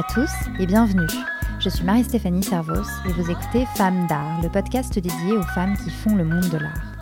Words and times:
à 0.00 0.14
tous 0.14 0.30
et 0.58 0.64
bienvenue. 0.64 1.06
Je 1.58 1.68
suis 1.68 1.84
Marie-Stéphanie 1.84 2.42
Servos 2.42 2.88
et 3.06 3.12
vous 3.12 3.30
écoutez 3.30 3.66
Femmes 3.76 4.06
d'art, 4.06 4.40
le 4.42 4.48
podcast 4.48 4.94
dédié 4.94 5.32
aux 5.36 5.42
femmes 5.42 5.76
qui 5.76 5.90
font 5.90 6.16
le 6.16 6.24
monde 6.24 6.48
de 6.48 6.56
l'art. 6.56 6.94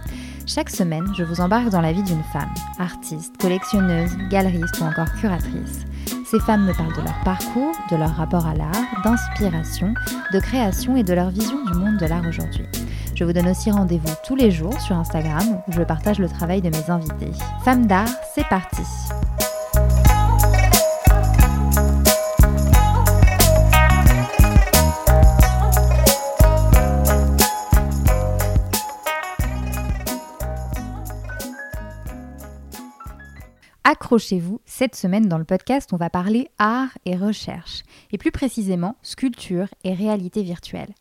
Chaque 0.47 0.69
semaine, 0.69 1.07
je 1.17 1.23
vous 1.23 1.41
embarque 1.41 1.69
dans 1.69 1.81
la 1.81 1.93
vie 1.93 2.03
d'une 2.03 2.25
femme, 2.33 2.53
artiste, 2.81 3.37
collectionneuse, 3.37 4.11
galeriste 4.31 4.81
ou 4.81 4.85
encore 4.85 5.13
curatrice. 5.21 5.85
Ces 6.29 6.41
femmes 6.41 6.65
me 6.65 6.73
parlent 6.73 6.97
de 6.97 7.03
leur 7.03 7.21
parcours, 7.25 7.77
de 7.89 7.97
leur 7.97 8.17
rapport 8.17 8.47
à 8.47 8.55
l'art, 8.55 9.03
d'inspiration, 9.05 9.95
de 10.33 10.41
création 10.41 10.97
et 10.97 11.05
de 11.05 11.15
leur 11.15 11.31
vision 11.31 11.65
du 11.67 11.75
monde 11.75 11.99
de 11.99 12.07
l'art 12.07 12.27
aujourd'hui. 12.27 12.67
Je 13.15 13.23
vous 13.23 13.33
donne 13.33 13.49
aussi 13.49 13.71
rendez-vous 13.71 14.13
tous 14.27 14.35
les 14.35 14.51
jours 14.51 14.81
sur 14.81 14.97
Instagram 14.97 15.61
où 15.69 15.73
je 15.73 15.83
partage 15.83 16.19
le 16.19 16.29
travail 16.29 16.63
de 16.63 16.71
mes 16.71 16.91
invités. 16.91 17.31
Femmes 17.65 17.87
d'art, 17.87 18.11
c'est 18.35 18.49
parti 18.49 18.83
Accrochez-vous, 33.91 34.61
cette 34.67 34.95
semaine 34.97 35.29
dans 35.29 35.39
le 35.39 35.47
podcast, 35.47 35.95
on 35.95 35.97
va 35.97 36.11
parler 36.11 36.51
art 36.59 36.91
et 37.07 37.17
recherche, 37.17 37.85
et 38.13 38.19
plus 38.19 38.31
précisément 38.31 38.97
sculpture 39.01 39.69
et 39.83 39.95
réalité 39.95 40.43
virtuelle. 40.43 40.93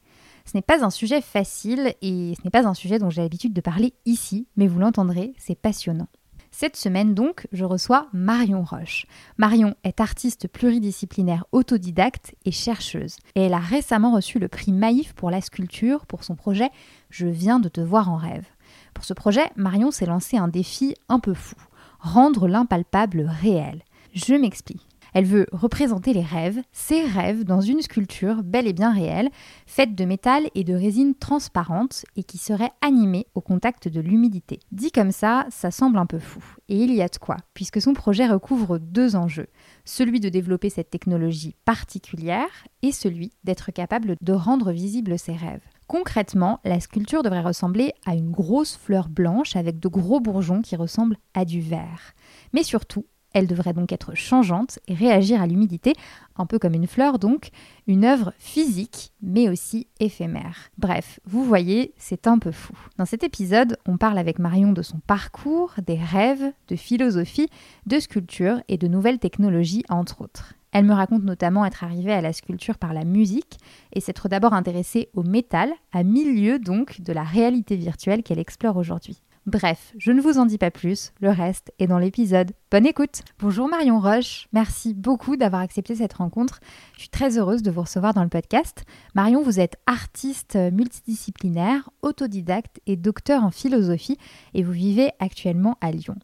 Ce 0.46 0.56
n'est 0.56 0.62
pas 0.62 0.86
un 0.86 0.90
sujet 0.90 1.20
facile 1.20 1.96
et 2.02 2.34
ce 2.38 2.44
n'est 2.46 2.50
pas 2.50 2.66
un 2.66 2.74
sujet 2.74 2.98
dont 2.98 3.10
j'ai 3.10 3.22
l'habitude 3.22 3.52
de 3.52 3.60
parler 3.60 3.94
ici, 4.06 4.48
mais 4.56 4.68
vous 4.68 4.80
l'entendrez, 4.80 5.34
c'est 5.38 5.60
passionnant. 5.60 6.08
Cette 6.52 6.78
semaine 6.78 7.14
donc, 7.14 7.46
je 7.52 7.66
reçois 7.66 8.08
Marion 8.14 8.64
Roche. 8.64 9.06
Marion 9.38 9.76
est 9.84 10.00
artiste 10.00 10.48
pluridisciplinaire 10.48 11.44
autodidacte 11.52 12.36
et 12.46 12.54
chercheuse. 12.54 13.18
Et 13.36 13.42
elle 13.42 13.54
a 13.54 13.60
récemment 13.60 14.14
reçu 14.14 14.40
le 14.40 14.48
prix 14.48 14.72
Maïf 14.72 15.12
pour 15.12 15.30
la 15.30 15.42
sculpture 15.42 16.06
pour 16.06 16.24
son 16.24 16.38
projet 16.38 16.70
Je 17.10 17.28
viens 17.28 17.60
de 17.60 17.68
te 17.68 17.82
voir 17.82 18.10
en 18.10 18.16
rêve. 18.16 18.48
Pour 18.94 19.04
ce 19.04 19.14
projet, 19.14 19.44
Marion 19.58 19.92
s'est 19.92 20.06
lancé 20.06 20.38
un 20.38 20.48
défi 20.48 20.96
un 21.10 21.20
peu 21.20 21.34
fou 21.34 21.58
rendre 22.00 22.48
l'impalpable 22.48 23.30
réel. 23.42 23.84
Je 24.14 24.34
m'explique. 24.34 24.87
Elle 25.14 25.26
veut 25.26 25.48
représenter 25.52 26.14
les 26.14 26.22
rêves, 26.22 26.62
ses 26.72 27.04
rêves, 27.04 27.44
dans 27.44 27.62
une 27.62 27.82
sculpture 27.82 28.44
bel 28.44 28.68
et 28.68 28.74
bien 28.74 28.94
réelle, 28.94 29.30
faite 29.66 29.96
de 29.96 30.06
métal 30.06 30.50
et 30.56 30.64
de 30.64 30.74
résine 30.74 31.16
transparente 31.16 32.06
et 32.16 32.24
qui 32.24 32.38
serait 32.38 32.72
animée 32.82 33.28
au 33.36 33.42
contact 33.42 33.88
de 33.88 34.00
l'humidité. 34.00 34.60
Dit 34.72 34.92
comme 34.92 35.12
ça, 35.12 35.46
ça 35.50 35.72
semble 35.72 35.98
un 35.98 36.06
peu 36.06 36.20
fou. 36.20 36.44
Et 36.70 36.78
il 36.84 36.94
y 36.94 37.02
a 37.02 37.08
de 37.08 37.18
quoi, 37.18 37.38
puisque 37.54 37.82
son 37.82 37.94
projet 37.94 38.28
recouvre 38.28 38.78
deux 38.78 39.16
enjeux. 39.16 39.48
Celui 39.86 40.20
de 40.20 40.30
développer 40.30 40.70
cette 40.70 40.90
technologie 40.90 41.56
particulière 41.66 42.66
et 42.82 42.92
celui 42.92 43.32
d'être 43.44 43.72
capable 43.72 44.16
de 44.22 44.34
rendre 44.34 44.72
visibles 44.72 45.18
ses 45.18 45.34
rêves. 45.34 45.64
Concrètement, 45.88 46.60
la 46.66 46.82
sculpture 46.82 47.24
devrait 47.24 47.42
ressembler 47.42 47.94
à 48.06 48.14
une 48.14 48.32
grosse 48.32 48.76
fleur 48.76 49.08
blanche 49.08 49.56
avec 49.56 49.80
de 49.80 49.88
gros 49.88 50.20
bourgeons 50.20 50.62
qui 50.62 50.76
ressemblent 50.76 51.18
à 51.34 51.46
du 51.46 51.62
verre. 51.62 52.14
Mais 52.52 52.64
surtout, 52.64 53.06
elle 53.38 53.46
devrait 53.48 53.74
donc 53.74 53.92
être 53.92 54.16
changeante 54.16 54.80
et 54.88 54.96
réagir 54.96 55.42
à 55.42 55.46
l'humidité, 55.46 55.94
un 56.38 56.48
peu 56.48 56.58
comme 56.58 56.74
une 56.74 56.88
fleur 56.88 57.20
donc, 57.20 57.52
une 57.86 58.04
œuvre 58.04 58.34
physique 58.40 59.12
mais 59.22 59.48
aussi 59.48 59.86
éphémère. 60.00 60.70
Bref, 60.80 61.20
vous 61.26 61.44
voyez, 61.44 61.94
c'est 61.98 62.26
un 62.26 62.40
peu 62.40 62.52
fou. 62.52 62.74
Dans 62.98 63.06
cet 63.06 63.24
épisode, 63.24 63.78
on 63.86 63.98
parle 63.98 64.18
avec 64.18 64.40
Marion 64.40 64.74
de 64.74 64.82
son 64.82 65.00
parcours, 65.06 65.74
des 65.86 65.98
rêves, 65.98 66.52
de 66.68 66.76
philosophie, 66.76 67.50
de 67.86 68.00
sculpture 68.00 68.60
et 68.70 68.78
de 68.78 68.88
nouvelles 68.88 69.20
technologies 69.20 69.84
entre 69.88 70.22
autres. 70.22 70.56
Elle 70.72 70.86
me 70.86 70.94
raconte 70.94 71.24
notamment 71.24 71.64
être 71.64 71.84
arrivée 71.84 72.14
à 72.14 72.22
la 72.22 72.34
sculpture 72.34 72.80
par 72.80 72.94
la 72.94 73.06
musique 73.06 73.58
et 73.94 74.00
s'être 74.00 74.30
d'abord 74.30 74.54
intéressée 74.54 75.10
au 75.14 75.22
métal, 75.22 75.72
à 75.92 76.04
milieu 76.04 76.58
donc 76.58 77.02
de 77.02 77.14
la 77.14 77.24
réalité 77.24 77.76
virtuelle 77.76 78.24
qu'elle 78.24 78.40
explore 78.40 78.78
aujourd'hui. 78.78 79.22
Bref, 79.48 79.94
je 79.98 80.12
ne 80.12 80.20
vous 80.20 80.40
en 80.40 80.46
dis 80.46 80.58
pas 80.58 80.72
plus, 80.72 81.14
le 81.22 81.30
reste 81.30 81.72
est 81.80 81.88
dans 81.88 82.00
l'épisode. 82.00 82.52
Bonne 82.70 82.86
écoute 82.86 83.22
Bonjour 83.40 83.70
Marion 83.70 84.02
Roche, 84.02 84.50
merci 84.52 84.94
beaucoup 84.94 85.38
d'avoir 85.38 85.62
accepté 85.62 85.96
cette 85.96 86.12
rencontre. 86.12 86.60
Je 86.96 87.00
suis 87.00 87.10
très 87.10 87.38
heureuse 87.38 87.64
de 87.64 87.72
vous 87.72 87.84
recevoir 87.84 88.14
dans 88.14 88.24
le 88.24 88.30
podcast. 88.30 88.84
Marion, 89.16 89.42
vous 89.42 89.62
êtes 89.62 89.78
artiste 89.86 90.58
multidisciplinaire, 90.74 91.90
autodidacte 92.02 92.82
et 92.88 92.98
docteur 92.98 93.42
en 93.42 93.50
philosophie 93.50 94.18
et 94.54 94.64
vous 94.64 94.74
vivez 94.74 95.12
actuellement 95.20 95.78
à 95.80 95.92
Lyon. 95.92 96.16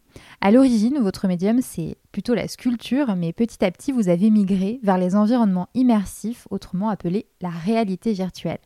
À 0.42 0.52
l'origine, 0.52 1.00
votre 1.00 1.30
médium, 1.30 1.62
c'est 1.62 1.96
plutôt 2.12 2.34
la 2.34 2.50
sculpture, 2.50 3.16
mais 3.16 3.32
petit 3.32 3.64
à 3.64 3.72
petit, 3.72 3.94
vous 3.94 4.10
avez 4.10 4.32
migré 4.32 4.82
vers 4.84 4.98
les 4.98 5.16
environnements 5.16 5.70
immersifs, 5.76 6.46
autrement 6.52 6.90
appelés 6.90 7.28
la 7.40 7.52
réalité 7.52 8.12
virtuelle. 8.12 8.60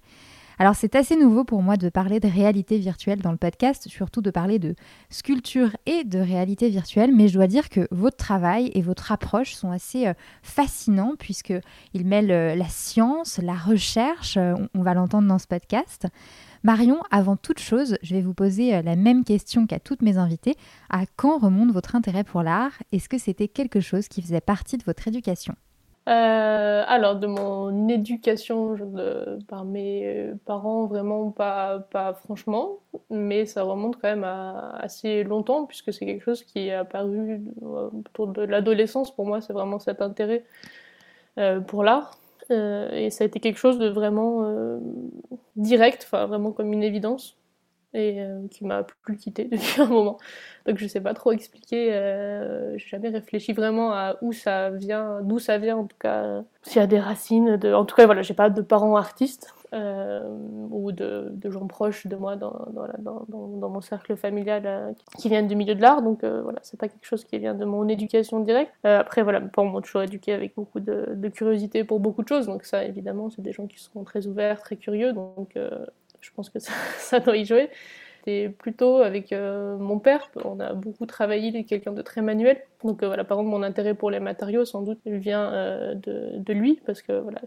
Alors 0.59 0.73
c'est 0.73 0.95
assez 0.95 1.15
nouveau 1.15 1.43
pour 1.43 1.61
moi 1.61 1.77
de 1.77 1.87
parler 1.87 2.19
de 2.19 2.27
réalité 2.27 2.79
virtuelle 2.79 3.21
dans 3.21 3.31
le 3.31 3.37
podcast, 3.37 3.87
surtout 3.87 4.21
de 4.21 4.31
parler 4.31 4.57
de 4.57 4.73
sculpture 5.11 5.69
et 5.85 6.03
de 6.03 6.17
réalité 6.17 6.69
virtuelle, 6.69 7.13
mais 7.15 7.27
je 7.27 7.35
dois 7.35 7.45
dire 7.45 7.69
que 7.69 7.87
votre 7.91 8.17
travail 8.17 8.71
et 8.73 8.81
votre 8.81 9.11
approche 9.11 9.53
sont 9.53 9.69
assez 9.69 10.07
euh, 10.07 10.13
fascinants 10.41 11.13
puisqu'ils 11.19 12.05
mêlent 12.05 12.31
euh, 12.31 12.55
la 12.55 12.67
science, 12.69 13.37
la 13.37 13.53
recherche, 13.53 14.35
euh, 14.37 14.55
on 14.73 14.81
va 14.81 14.95
l'entendre 14.95 15.27
dans 15.27 15.37
ce 15.37 15.45
podcast. 15.45 16.07
Marion, 16.63 17.01
avant 17.11 17.37
toute 17.37 17.59
chose, 17.59 17.99
je 18.01 18.15
vais 18.15 18.21
vous 18.21 18.33
poser 18.33 18.81
la 18.81 18.95
même 18.95 19.23
question 19.23 19.67
qu'à 19.67 19.79
toutes 19.79 20.01
mes 20.01 20.17
invitées. 20.17 20.55
À 20.89 21.03
quand 21.15 21.37
remonte 21.37 21.71
votre 21.71 21.95
intérêt 21.95 22.23
pour 22.23 22.41
l'art? 22.41 22.71
Est-ce 22.91 23.07
que 23.07 23.19
c'était 23.19 23.47
quelque 23.47 23.79
chose 23.79 24.07
qui 24.07 24.23
faisait 24.23 24.41
partie 24.41 24.77
de 24.77 24.83
votre 24.83 25.07
éducation? 25.07 25.53
Euh, 26.07 26.83
alors, 26.87 27.17
de 27.17 27.27
mon 27.27 27.89
éducation 27.89 28.77
par 29.49 29.65
mes 29.65 30.05
euh, 30.05 30.35
parents, 30.45 30.85
vraiment 30.85 31.31
pas, 31.31 31.79
pas 31.91 32.13
franchement, 32.13 32.79
mais 33.09 33.45
ça 33.45 33.63
remonte 33.63 33.97
quand 33.97 34.07
même 34.07 34.23
à 34.23 34.69
assez 34.77 35.23
longtemps, 35.23 35.65
puisque 35.65 35.91
c'est 35.91 36.05
quelque 36.05 36.23
chose 36.23 36.43
qui 36.43 36.67
est 36.67 36.73
apparu 36.73 37.41
euh, 37.61 37.89
autour 37.91 38.27
de 38.27 38.41
l'adolescence. 38.41 39.13
Pour 39.13 39.25
moi, 39.25 39.41
c'est 39.41 39.51
vraiment 39.51 39.79
cet 39.79 40.01
intérêt 40.01 40.45
pour 41.67 41.83
l'art. 41.83 42.17
et 42.49 43.09
ça 43.11 43.23
a 43.23 43.27
été 43.27 43.39
quelque 43.39 43.59
chose 43.59 43.77
de 43.77 43.89
vraiment 43.89 44.79
direct, 45.55 46.03
enfin 46.07 46.25
vraiment 46.25 46.51
comme 46.51 46.73
une 46.73 46.83
évidence 46.83 47.37
et 47.93 48.21
euh, 48.21 48.47
qui 48.49 48.65
m'a 48.65 48.83
plus 48.83 49.17
quitté 49.17 49.45
depuis 49.51 49.81
un 49.81 49.87
moment. 49.87 50.17
Donc 50.65 50.77
je 50.77 50.87
sais 50.87 51.01
pas 51.01 51.13
trop 51.13 51.31
expliquer, 51.31 51.93
euh, 51.93 52.77
j'ai 52.77 52.89
jamais 52.89 53.09
réfléchi 53.09 53.53
vraiment 53.53 53.93
à 53.93 54.17
où 54.21 54.33
ça 54.33 54.69
vient, 54.69 55.21
d'où 55.21 55.39
ça 55.39 55.57
vient 55.57 55.77
en 55.77 55.85
tout 55.85 55.97
cas, 55.99 56.43
s'il 56.63 56.77
y 56.77 56.83
a 56.83 56.87
des 56.87 56.99
racines, 56.99 57.55
de... 57.57 57.73
en 57.73 57.85
tout 57.85 57.95
cas 57.95 58.05
voilà, 58.05 58.21
j'ai 58.21 58.33
pas 58.33 58.49
de 58.49 58.61
parents 58.61 58.97
artistes 58.97 59.53
euh, 59.73 60.21
ou 60.69 60.91
de, 60.91 61.29
de, 61.31 61.49
gens 61.49 61.67
proches 61.67 62.07
de 62.07 62.15
moi 62.15 62.35
dans, 62.35 62.67
dans, 62.71 63.25
dans, 63.27 63.47
dans 63.47 63.69
mon 63.69 63.81
cercle 63.81 64.15
familial 64.15 64.63
euh, 64.65 64.91
qui 65.17 65.29
viennent 65.29 65.47
du 65.47 65.55
milieu 65.55 65.75
de 65.75 65.81
l'art, 65.81 66.01
donc 66.01 66.23
voilà, 66.23 66.59
c'est 66.63 66.79
pas 66.79 66.89
quelque 66.89 67.05
chose 67.05 67.23
qui 67.23 67.37
vient 67.39 67.53
de 67.53 67.65
mon 67.65 67.87
éducation 67.87 68.41
directe. 68.41 68.73
après 68.83 69.23
voilà, 69.23 69.39
parents 69.39 69.69
m'ont 69.69 69.81
toujours 69.81 70.03
éduqué 70.03 70.33
avec 70.33 70.53
beaucoup 70.55 70.81
de, 70.81 71.13
de, 71.15 71.27
curiosité 71.29 71.85
pour 71.85 72.01
beaucoup 72.01 72.23
de 72.23 72.27
choses, 72.27 72.45
donc 72.45 72.65
ça 72.65 72.83
évidemment 72.83 73.29
c'est 73.29 73.41
des 73.41 73.53
gens 73.53 73.67
qui 73.67 73.79
sont 73.79 74.03
très 74.03 74.27
ouverts, 74.27 74.61
très 74.61 74.75
curieux, 74.75 75.13
donc 75.13 75.57
je 76.21 76.31
pense 76.35 76.49
que 76.49 76.59
ça, 76.59 77.19
doit 77.19 77.37
y 77.37 77.45
jouer. 77.45 77.69
C'est 78.27 78.53
plutôt 78.57 78.97
avec 78.97 79.31
euh, 79.31 79.77
mon 79.77 79.99
père, 79.99 80.29
on 80.43 80.59
a 80.59 80.73
beaucoup 80.73 81.05
travaillé, 81.05 81.47
il 81.47 81.55
est 81.55 81.63
quelqu'un 81.63 81.93
de 81.93 82.01
très 82.01 82.21
manuel. 82.21 82.61
Donc 82.83 83.01
euh, 83.01 83.07
voilà, 83.07 83.23
par 83.23 83.37
exemple, 83.37 83.55
mon 83.55 83.63
intérêt 83.63 83.93
pour 83.93 84.11
les 84.11 84.19
matériaux, 84.19 84.65
sans 84.65 84.81
doute, 84.81 84.99
vient 85.05 85.49
euh, 85.53 85.95
de, 85.95 86.53
lui, 86.53 86.81
parce 86.85 87.01
que 87.01 87.21
voilà, 87.21 87.39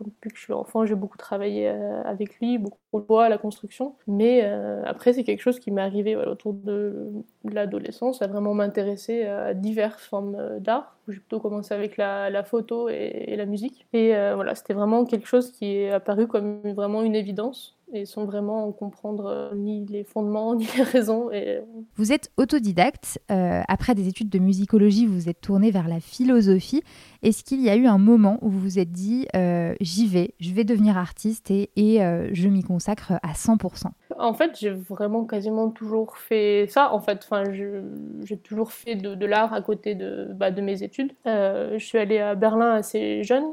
depuis 0.00 0.30
que 0.30 0.36
je 0.36 0.40
suis 0.40 0.54
enfant, 0.54 0.86
j'ai 0.86 0.94
beaucoup 0.94 1.18
travaillé 1.18 1.68
avec 1.68 2.40
lui, 2.40 2.56
beaucoup 2.56 2.78
le 2.94 3.00
bois, 3.00 3.28
la 3.28 3.36
construction. 3.36 3.96
Mais 4.06 4.42
après, 4.86 5.12
c'est 5.12 5.24
quelque 5.24 5.42
chose 5.42 5.60
qui 5.60 5.70
m'est 5.70 5.82
arrivé 5.82 6.16
autour 6.16 6.54
de 6.54 7.12
l'adolescence, 7.44 8.22
à 8.22 8.26
vraiment 8.26 8.54
m'intéresser 8.54 9.26
à 9.26 9.52
diverses 9.52 10.06
formes 10.06 10.58
d'art. 10.58 10.96
J'ai 11.06 11.18
plutôt 11.18 11.38
commencé 11.38 11.74
avec 11.74 11.98
la, 11.98 12.44
photo 12.44 12.88
et, 12.88 13.24
et, 13.28 13.36
la 13.36 13.44
musique. 13.44 13.86
Et 13.92 14.14
voilà, 14.34 14.54
c'était 14.54 14.72
vraiment 14.72 15.04
quelque 15.04 15.26
chose 15.26 15.52
qui 15.52 15.76
est 15.76 15.90
apparu 15.90 16.26
comme 16.26 16.62
vraiment 16.72 17.02
une 17.02 17.14
évidence 17.14 17.73
et 17.94 18.04
sans 18.06 18.24
vraiment 18.24 18.70
comprendre 18.72 19.26
euh, 19.26 19.54
ni 19.54 19.86
les 19.86 20.04
fondements 20.04 20.54
ni 20.56 20.66
les 20.76 20.82
raisons. 20.82 21.30
Et... 21.30 21.60
Vous 21.96 22.12
êtes 22.12 22.30
autodidacte. 22.36 23.20
Euh, 23.30 23.62
après 23.68 23.94
des 23.94 24.08
études 24.08 24.28
de 24.28 24.38
musicologie, 24.38 25.06
vous 25.06 25.14
vous 25.14 25.28
êtes 25.28 25.40
tourné 25.40 25.70
vers 25.70 25.88
la 25.88 26.00
philosophie. 26.00 26.82
Est-ce 27.22 27.44
qu'il 27.44 27.62
y 27.62 27.70
a 27.70 27.76
eu 27.76 27.86
un 27.86 27.98
moment 27.98 28.38
où 28.42 28.50
vous 28.50 28.60
vous 28.60 28.78
êtes 28.78 28.92
dit 28.92 29.26
euh, 29.34 29.74
j'y 29.80 30.06
vais, 30.06 30.34
je 30.40 30.52
vais 30.52 30.64
devenir 30.64 30.98
artiste 30.98 31.50
et, 31.50 31.70
et 31.76 32.00
je 32.32 32.48
m'y 32.48 32.62
consacre 32.62 33.12
à 33.22 33.32
100% 33.32 33.86
En 34.18 34.34
fait, 34.34 34.58
j'ai 34.58 34.70
vraiment 34.70 35.24
quasiment 35.24 35.70
toujours 35.70 36.18
fait 36.18 36.66
ça. 36.68 36.92
En 36.92 37.00
fait, 37.00 37.20
enfin, 37.24 37.44
j'ai 37.52 38.36
toujours 38.38 38.72
fait 38.72 38.96
de, 38.96 39.14
de 39.14 39.26
l'art 39.26 39.52
à 39.52 39.62
côté 39.62 39.94
de, 39.94 40.28
bah, 40.34 40.50
de 40.50 40.60
mes 40.60 40.82
études. 40.82 41.12
je 41.24 41.78
suis 41.78 41.98
allée 41.98 42.18
à 42.18 42.34
Berlin 42.34 42.72
assez 42.72 43.22
jeune 43.22 43.44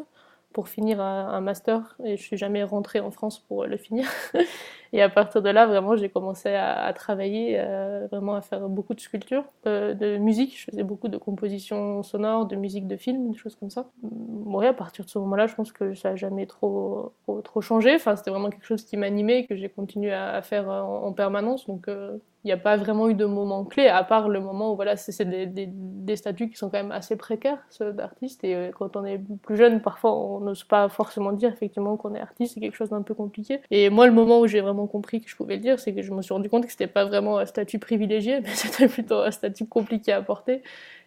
pour 0.53 0.69
finir 0.69 1.01
un 1.01 1.41
master 1.41 1.95
et 2.03 2.17
je 2.17 2.21
suis 2.21 2.37
jamais 2.37 2.63
rentrée 2.63 2.99
en 2.99 3.11
France 3.11 3.39
pour 3.39 3.65
le 3.65 3.77
finir. 3.77 4.07
Et 4.93 5.01
à 5.01 5.09
partir 5.09 5.41
de 5.41 5.49
là, 5.49 5.65
vraiment, 5.65 5.95
j'ai 5.95 6.09
commencé 6.09 6.49
à, 6.53 6.91
travailler, 6.93 7.55
euh, 7.57 8.07
vraiment 8.11 8.35
à 8.35 8.41
faire 8.41 8.67
beaucoup 8.67 8.93
de 8.93 8.99
sculptures, 8.99 9.45
euh, 9.65 9.93
de 9.93 10.17
musique. 10.17 10.57
Je 10.59 10.65
faisais 10.65 10.83
beaucoup 10.83 11.07
de 11.07 11.17
compositions 11.17 12.03
sonores, 12.03 12.45
de 12.45 12.55
musique 12.55 12.87
de 12.87 12.97
film, 12.97 13.31
des 13.31 13.37
choses 13.37 13.55
comme 13.55 13.69
ça. 13.69 13.87
Bon, 14.03 14.59
à 14.59 14.73
partir 14.73 15.05
de 15.05 15.09
ce 15.09 15.17
moment-là, 15.19 15.47
je 15.47 15.55
pense 15.55 15.71
que 15.71 15.93
ça 15.93 16.11
n'a 16.11 16.15
jamais 16.15 16.45
trop, 16.45 17.13
trop, 17.43 17.61
changé. 17.61 17.95
Enfin, 17.95 18.15
c'était 18.15 18.31
vraiment 18.31 18.49
quelque 18.49 18.65
chose 18.65 18.83
qui 18.83 18.97
m'animait, 18.97 19.45
que 19.45 19.55
j'ai 19.55 19.69
continué 19.69 20.13
à, 20.13 20.41
faire 20.41 20.69
en, 20.69 21.13
permanence. 21.13 21.67
Donc, 21.67 21.87
euh, 21.87 22.17
il 22.43 22.47
n'y 22.47 22.53
a 22.53 22.57
pas 22.57 22.75
vraiment 22.75 23.07
eu 23.07 23.13
de 23.13 23.25
moment 23.25 23.63
clé, 23.65 23.87
à 23.87 24.03
part 24.03 24.27
le 24.27 24.39
moment 24.39 24.73
où 24.73 24.75
voilà, 24.75 24.95
c'est 24.95 25.25
des, 25.25 25.45
des, 25.45 25.69
des, 25.71 26.15
statuts 26.15 26.49
qui 26.49 26.55
sont 26.55 26.71
quand 26.71 26.79
même 26.79 26.91
assez 26.91 27.15
précaires, 27.15 27.59
ceux 27.69 27.93
d'artistes. 27.93 28.43
Et 28.43 28.55
euh, 28.55 28.71
quand 28.71 28.95
on 28.95 29.05
est 29.05 29.21
plus 29.43 29.57
jeune, 29.57 29.79
parfois 29.79 30.15
on 30.17 30.39
n'ose 30.39 30.63
pas 30.63 30.89
forcément 30.89 31.33
dire 31.33 31.51
effectivement 31.51 31.97
qu'on 31.97 32.15
est 32.15 32.19
artiste, 32.19 32.55
c'est 32.55 32.59
quelque 32.59 32.75
chose 32.75 32.89
d'un 32.89 33.03
peu 33.03 33.13
compliqué. 33.13 33.61
Et 33.69 33.91
moi, 33.91 34.07
le 34.07 34.13
moment 34.13 34.39
où 34.39 34.47
j'ai 34.47 34.61
vraiment 34.61 34.80
compris 34.87 35.21
que 35.21 35.29
je 35.29 35.35
pouvais 35.35 35.55
le 35.55 35.61
dire, 35.61 35.79
c'est 35.79 35.93
que 35.93 36.01
je 36.01 36.11
me 36.11 36.21
suis 36.21 36.33
rendu 36.33 36.49
compte 36.49 36.65
que 36.65 36.71
c'était 36.71 36.87
pas 36.87 37.05
vraiment 37.05 37.37
un 37.37 37.45
statut 37.45 37.79
privilégié, 37.79 38.41
mais 38.41 38.49
c'était 38.55 38.87
plutôt 38.87 39.19
un 39.19 39.31
statut 39.31 39.65
compliqué 39.65 40.11
à 40.11 40.21
porter 40.21 40.61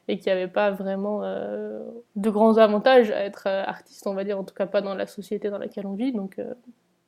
et 0.06 0.18
qu'il 0.18 0.26
n'y 0.26 0.38
avait 0.38 0.50
pas 0.50 0.70
vraiment 0.70 1.22
euh, 1.22 1.82
de 2.16 2.30
grands 2.30 2.58
avantages 2.58 3.10
à 3.10 3.24
être 3.24 3.44
euh, 3.46 3.64
artiste, 3.64 4.06
on 4.06 4.14
va 4.14 4.24
dire, 4.24 4.38
en 4.38 4.44
tout 4.44 4.54
cas 4.54 4.66
pas 4.66 4.82
dans 4.82 4.94
la 4.94 5.06
société 5.06 5.48
dans 5.50 5.58
laquelle 5.58 5.86
on 5.86 5.94
vit. 5.94 6.12
Donc 6.12 6.38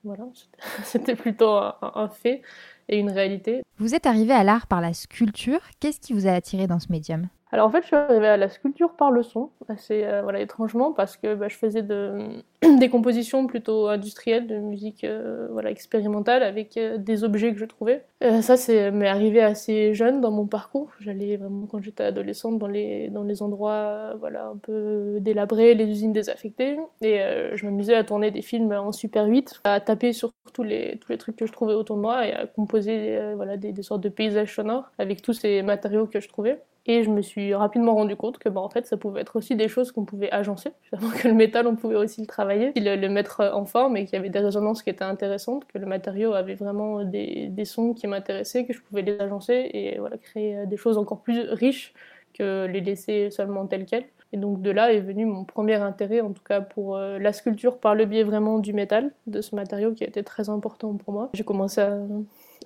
voilà, 0.04 0.24
c'était 0.84 1.16
plutôt 1.16 1.50
un 1.50 2.08
fait 2.08 2.42
et 2.88 2.98
une 2.98 3.10
réalité. 3.10 3.62
Vous 3.78 3.94
êtes 3.94 4.06
arrivé 4.06 4.32
à 4.32 4.44
l'art 4.44 4.66
par 4.66 4.80
la 4.80 4.94
sculpture. 4.94 5.60
Qu'est-ce 5.80 6.00
qui 6.00 6.12
vous 6.12 6.26
a 6.26 6.32
attiré 6.32 6.66
dans 6.66 6.78
ce 6.78 6.90
médium? 6.90 7.28
Alors 7.52 7.68
en 7.68 7.70
fait, 7.70 7.82
je 7.82 7.86
suis 7.86 7.96
arrivée 7.96 8.26
à 8.26 8.36
la 8.36 8.48
sculpture 8.48 8.94
par 8.96 9.12
le 9.12 9.22
son, 9.22 9.50
assez 9.68 10.02
euh, 10.04 10.20
voilà, 10.22 10.40
étrangement, 10.40 10.92
parce 10.92 11.16
que 11.16 11.36
bah, 11.36 11.46
je 11.48 11.56
faisais 11.56 11.82
de, 11.82 12.42
des 12.80 12.88
compositions 12.88 13.46
plutôt 13.46 13.86
industrielles, 13.86 14.48
de 14.48 14.56
musique 14.56 15.04
euh, 15.04 15.46
voilà, 15.52 15.70
expérimentale, 15.70 16.42
avec 16.42 16.76
euh, 16.76 16.98
des 16.98 17.22
objets 17.22 17.52
que 17.52 17.60
je 17.60 17.64
trouvais. 17.64 18.04
ça, 18.42 18.56
c'est 18.56 18.90
m'est 18.90 19.06
arrivé 19.06 19.40
assez 19.42 19.94
jeune 19.94 20.20
dans 20.20 20.32
mon 20.32 20.46
parcours. 20.46 20.90
J'allais 20.98 21.36
vraiment, 21.36 21.66
quand 21.66 21.80
j'étais 21.80 22.02
adolescente, 22.02 22.58
dans 22.58 22.66
les, 22.66 23.10
dans 23.10 23.22
les 23.22 23.42
endroits 23.42 24.14
voilà, 24.18 24.48
un 24.48 24.56
peu 24.56 25.18
délabrés, 25.20 25.74
les 25.74 25.86
usines 25.86 26.12
désaffectées, 26.12 26.78
et 27.00 27.20
je 27.54 27.64
m'amusais 27.64 27.94
à 27.94 28.02
tourner 28.02 28.32
des 28.32 28.42
films 28.42 28.72
en 28.72 28.90
Super 28.90 29.26
8, 29.26 29.60
à 29.62 29.80
taper 29.80 30.12
sur 30.12 30.32
tous 30.52 30.64
les, 30.64 30.98
tous 30.98 31.12
les 31.12 31.18
trucs 31.18 31.36
que 31.36 31.46
je 31.46 31.52
trouvais 31.52 31.74
autour 31.74 31.96
de 31.96 32.02
moi, 32.02 32.26
et 32.26 32.32
à 32.32 32.46
composer 32.46 33.20
voilà, 33.36 33.56
des 33.56 33.82
sortes 33.82 34.02
de 34.02 34.08
paysages 34.08 34.54
sonores 34.54 34.90
avec 34.98 35.22
tous 35.22 35.32
ces 35.32 35.62
matériaux 35.62 36.06
que 36.06 36.18
je 36.18 36.28
trouvais. 36.28 36.58
Et 36.88 37.02
je 37.02 37.10
me 37.10 37.20
suis 37.20 37.52
rapidement 37.54 37.94
rendu 37.94 38.14
compte 38.14 38.38
que 38.38 38.48
bah, 38.48 38.60
en 38.60 38.70
fait, 38.70 38.86
ça 38.86 38.96
pouvait 38.96 39.20
être 39.20 39.36
aussi 39.36 39.56
des 39.56 39.68
choses 39.68 39.90
qu'on 39.90 40.04
pouvait 40.04 40.30
agencer, 40.30 40.70
que 41.20 41.28
le 41.28 41.34
métal, 41.34 41.66
on 41.66 41.74
pouvait 41.74 41.96
aussi 41.96 42.20
le 42.20 42.26
travailler, 42.26 42.72
le, 42.76 43.08
mettre 43.08 43.40
en 43.52 43.66
forme 43.66 43.96
et 43.96 44.04
qu'il 44.04 44.14
y 44.14 44.18
avait 44.18 44.30
des 44.30 44.38
résonances 44.38 44.82
qui 44.82 44.90
étaient 44.90 45.04
intéressantes, 45.04 45.64
que 45.66 45.78
le 45.78 45.86
matériau 45.86 46.32
avait 46.32 46.54
vraiment 46.54 47.02
des, 47.02 47.52
sons 47.64 47.92
qui 47.92 48.06
m'intéressaient, 48.06 48.64
que 48.64 48.72
je 48.72 48.80
pouvais 48.80 49.02
les 49.02 49.18
agencer 49.18 49.70
et 49.72 49.98
voilà, 49.98 50.16
créer 50.18 50.66
des 50.66 50.76
choses 50.76 50.96
encore 50.96 51.22
plus 51.22 51.40
riches 51.50 51.92
que 52.34 52.66
les 52.66 52.80
laisser 52.80 53.30
seulement 53.30 53.66
telles 53.66 53.86
quelles. 53.86 54.06
Et 54.32 54.36
donc 54.36 54.60
de 54.60 54.70
là 54.70 54.92
est 54.92 55.00
venu 55.00 55.24
mon 55.24 55.44
premier 55.44 55.76
intérêt, 55.76 56.20
en 56.20 56.32
tout 56.32 56.42
cas 56.42 56.60
pour 56.60 56.96
euh, 56.96 57.18
la 57.18 57.32
sculpture 57.32 57.78
par 57.78 57.94
le 57.94 58.04
biais 58.04 58.24
vraiment 58.24 58.58
du 58.58 58.72
métal, 58.72 59.12
de 59.26 59.40
ce 59.40 59.54
matériau 59.54 59.92
qui 59.92 60.04
a 60.04 60.06
été 60.06 60.22
très 60.22 60.50
important 60.50 60.94
pour 60.94 61.14
moi. 61.14 61.30
J'ai 61.34 61.44
commencé 61.44 61.80
à 61.80 61.96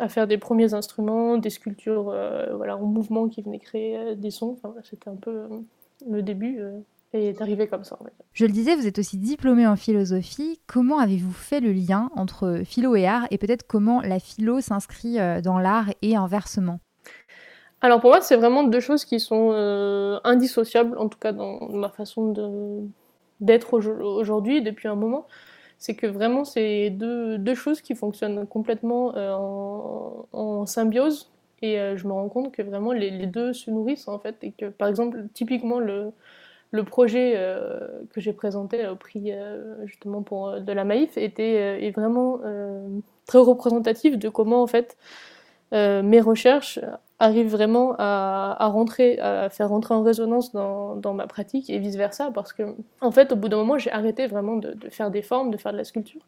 à 0.01 0.09
faire 0.09 0.27
des 0.27 0.39
premiers 0.39 0.75
instruments, 0.75 1.37
des 1.37 1.51
sculptures 1.51 2.11
euh, 2.11 2.55
voilà, 2.57 2.77
en 2.77 2.87
mouvement 2.87 3.29
qui 3.29 3.43
venaient 3.43 3.59
créer 3.59 3.97
euh, 3.97 4.15
des 4.15 4.31
sons. 4.31 4.57
Enfin, 4.63 4.75
C'était 4.83 5.11
un 5.11 5.17
peu 5.17 5.31
euh, 5.31 5.49
le 6.09 6.23
début 6.23 6.61
et 7.13 7.33
d'arriver 7.33 7.67
comme 7.67 7.85
ça. 7.85 7.99
Je 8.33 8.47
le 8.47 8.53
disais, 8.53 8.75
vous 8.77 8.87
êtes 8.87 8.99
aussi 8.99 9.19
diplômé 9.19 9.67
en 9.67 9.77
philosophie. 9.77 10.61
Comment 10.67 10.99
avez-vous 10.99 11.33
fait 11.33 11.61
le 11.61 11.73
lien 11.73 12.11
entre 12.17 12.63
philo 12.65 12.97
et 12.97 13.07
art 13.07 13.27
et 13.31 13.37
peut-être 13.37 13.67
comment 13.67 14.01
la 14.01 14.19
philo 14.19 14.61
s'inscrit 14.61 15.19
dans 15.43 15.59
l'art 15.59 15.91
et 16.03 16.17
inversement? 16.17 16.81
Alors 17.83 18.01
pour 18.01 18.11
moi, 18.11 18.21
c'est 18.21 18.37
vraiment 18.37 18.63
deux 18.63 18.81
choses 18.81 19.05
qui 19.05 19.21
sont 19.21 19.51
indissociables, 20.25 20.97
en 20.97 21.09
tout 21.09 21.19
cas 21.19 21.33
dans 21.33 21.69
ma 21.69 21.91
façon 21.91 22.89
d'être 23.41 23.75
aujourd'hui 23.75 24.63
depuis 24.63 24.89
un 24.89 24.95
moment 24.95 25.27
c'est 25.81 25.95
que 25.95 26.07
vraiment 26.07 26.45
c'est 26.45 26.91
deux, 26.91 27.39
deux, 27.39 27.55
choses 27.55 27.81
qui 27.81 27.95
fonctionnent 27.95 28.47
complètement 28.47 29.17
euh, 29.17 29.35
en, 29.35 30.67
symbiose. 30.67 31.33
Et 31.63 31.81
euh, 31.81 31.97
je 31.97 32.07
me 32.07 32.13
rends 32.13 32.29
compte 32.29 32.53
que 32.53 32.63
vraiment 32.63 32.93
les, 32.93 33.27
deux 33.27 33.55
se 33.55 33.71
nourrissent 33.71 34.07
en 34.07 34.19
fait. 34.19 34.37
Et 34.43 34.53
que 34.53 34.67
par 34.67 34.89
exemple 34.89 35.25
typiquement 35.33 35.81
le, 35.81 36.13
le 36.71 36.85
projet 36.85 37.33
euh, 37.37 37.89
que 38.13 38.21
j'ai 38.21 38.35
présenté 38.35 38.87
au 38.87 38.95
prix 38.95 39.33
justement 39.87 40.23
pour 40.23 40.61
de 40.61 40.73
la 40.73 40.85
Maïf 40.85 41.17
était 41.17 41.87
est 41.87 41.91
vraiment 41.93 42.41
très 43.27 43.39
représentatif 43.39 44.19
de 44.19 44.29
comment 44.29 44.63
en 44.63 44.67
fait 44.67 44.99
mes 45.73 46.21
recherches 46.21 46.79
arrive 47.21 47.49
vraiment 47.49 47.95
à, 47.99 48.69
faire 49.51 49.69
rentrer 49.69 49.95
en 49.95 50.03
résonance 50.03 50.53
dans, 50.53 51.15
ma 51.15 51.27
pratique 51.27 51.71
et 51.71 51.79
vice 51.79 51.97
versa, 51.97 52.31
parce 52.33 52.53
que 52.53 52.63
en 53.01 53.11
fait, 53.11 53.33
au 53.33 53.37
bout 53.37 53.49
d'un 53.49 53.59
moment, 53.59 53.79
j'ai 53.79 53.93
arrêté 53.93 54.27
vraiment 54.27 54.57
de, 54.57 54.73
de, 54.73 54.89
faire 54.89 55.11
des 55.11 55.23
formes, 55.23 55.51
de 55.51 55.59
faire 55.59 55.73
de 55.73 55.77
la 55.77 55.85
sculpture, 55.85 56.23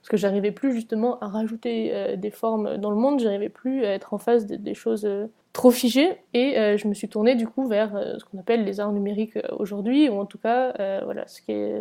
parce 0.00 0.08
que 0.08 0.16
j'arrivais 0.16 0.50
plus 0.50 0.72
justement 0.72 1.18
à 1.20 1.28
rajouter 1.28 1.90
euh, 1.92 2.16
des 2.16 2.30
formes 2.30 2.78
dans 2.78 2.90
le 2.90 2.96
monde, 2.96 3.20
j'arrivais 3.20 3.50
plus 3.50 3.84
à 3.84 3.90
être 3.90 4.14
en 4.14 4.18
face 4.18 4.46
des 4.46 4.74
choses 4.74 5.04
euh, 5.04 5.26
trop 5.52 5.70
figées, 5.70 6.16
et 6.32 6.58
euh, 6.58 6.76
je 6.78 6.88
me 6.88 6.94
suis 6.94 7.08
tournée 7.08 7.34
du 7.34 7.46
coup 7.46 7.66
vers 7.66 7.90
ce 8.18 8.24
qu'on 8.24 8.38
appelle 8.38 8.64
les 8.64 8.80
arts 8.80 8.92
numériques 8.92 9.38
aujourd'hui, 9.58 10.08
ou 10.08 10.18
en 10.18 10.24
tout 10.24 10.38
cas, 10.38 10.72
voilà, 11.04 11.26
ce 11.26 11.42
qui 11.42 11.52
est 11.52 11.74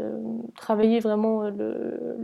travailler 0.57 0.99
vraiment 0.99 1.49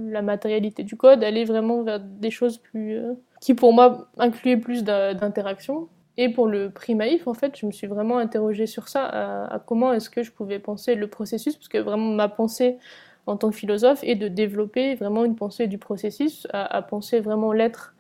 la 0.10 0.22
matérialité 0.22 0.84
du 0.84 0.98
code, 0.98 1.24
aller 1.24 1.46
vraiment 1.46 1.84
vers 1.84 2.02
des 2.02 2.32
choses 2.32 2.58
plus 2.58 3.00
qui 3.40 3.54
pour 3.54 3.72
moi 3.74 4.08
incluaient 4.18 4.58
plus 4.58 4.84
d'interaction 4.84 5.88
et 6.18 6.30
pour 6.30 6.48
le 6.48 6.70
prix 6.70 6.96
Maïf, 6.96 7.28
en 7.28 7.34
fait, 7.34 7.58
je 7.58 7.66
me 7.66 7.72
suis 7.72 7.88
vraiment 7.88 8.18
interrogée 8.18 8.68
sur 8.68 8.88
ça, 8.88 9.06
à, 9.06 9.60
comment 9.60 9.94
est-ce 9.94 10.10
que 10.10 10.24
je 10.24 10.32
pouvais 10.32 10.60
penser 10.60 10.96
le 10.96 11.08
processus, 11.08 11.56
parce 11.56 11.70
que 11.70 11.78
vraiment 11.78 12.14
ma 12.14 12.30
pensée 12.30 12.78
en 13.26 13.38
tant 13.38 13.50
que 13.50 13.56
philosophe 13.56 14.04
est 14.04 14.16
de 14.16 14.28
développer 14.28 14.96
vraiment 14.96 15.26
une 15.26 15.36
pensée 15.36 15.68
du 15.68 15.78
processus, 15.78 16.46
à 16.52 16.82
penser 16.82 17.20
vraiment 17.20 17.54
l'être 17.54 17.93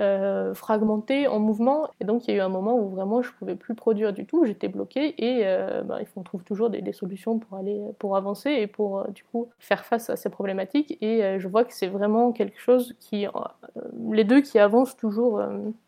euh, 0.00 0.54
fragmenté, 0.54 1.28
en 1.28 1.38
mouvement. 1.38 1.88
Et 2.00 2.04
donc 2.04 2.26
il 2.26 2.32
y 2.32 2.34
a 2.34 2.36
eu 2.38 2.40
un 2.40 2.48
moment 2.48 2.76
où 2.76 2.88
vraiment 2.88 3.22
je 3.22 3.30
pouvais 3.32 3.54
plus 3.54 3.76
produire 3.76 4.12
du 4.12 4.26
tout, 4.26 4.44
j'étais 4.44 4.66
bloquée 4.66 5.14
et 5.18 5.42
euh, 5.46 5.82
bah, 5.82 5.98
on 6.16 6.22
trouve 6.22 6.42
toujours 6.42 6.68
des, 6.68 6.92
solutions 6.92 7.38
pour 7.38 7.56
aller, 7.56 7.80
pour 8.00 8.16
avancer 8.16 8.50
et 8.50 8.66
pour 8.66 8.98
euh, 8.98 9.08
du 9.08 9.22
coup 9.22 9.50
faire 9.60 9.84
face 9.84 10.10
à 10.10 10.16
ces 10.16 10.30
problématiques. 10.30 10.98
Et 11.00 11.38
je 11.38 11.48
vois 11.48 11.64
que 11.64 11.72
c'est 11.72 11.86
vraiment 11.86 12.32
quelque 12.32 12.58
chose 12.58 12.96
qui, 12.98 13.26
les 14.10 14.24
deux 14.24 14.40
qui 14.40 14.58
avancent 14.58 14.96
toujours 14.96 15.40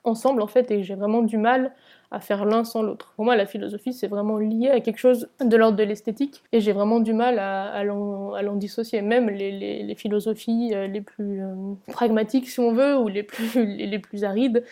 ensemble 0.04 0.40
en 0.40 0.46
fait 0.46 0.70
et 0.70 0.82
j'ai 0.82 0.94
vraiment 0.94 1.22
du 1.22 1.38
mal 1.38 1.72
à 2.10 2.20
faire 2.20 2.44
l'un 2.44 2.64
sans 2.64 2.82
l'autre. 2.82 3.12
Pour 3.16 3.24
moi, 3.24 3.36
la 3.36 3.46
philosophie, 3.46 3.92
c'est 3.92 4.06
vraiment 4.06 4.38
lié 4.38 4.70
à 4.70 4.80
quelque 4.80 4.98
chose 4.98 5.28
de 5.40 5.56
l'ordre 5.56 5.76
de 5.76 5.82
l'esthétique, 5.82 6.42
et 6.52 6.60
j'ai 6.60 6.72
vraiment 6.72 7.00
du 7.00 7.12
mal 7.12 7.38
à, 7.38 7.82
l'en 7.84 8.56
dissocier. 8.56 9.02
Même 9.02 9.28
les, 9.28 9.94
philosophies 9.96 10.72
euh, 10.74 10.86
les 10.86 11.00
plus 11.00 11.42
euh, 11.42 11.54
pragmatiques, 11.88 12.48
si 12.48 12.60
on 12.60 12.72
veut, 12.72 12.96
ou 12.96 13.08
les 13.08 13.22
plus 13.22 13.56
arides, 14.24 14.64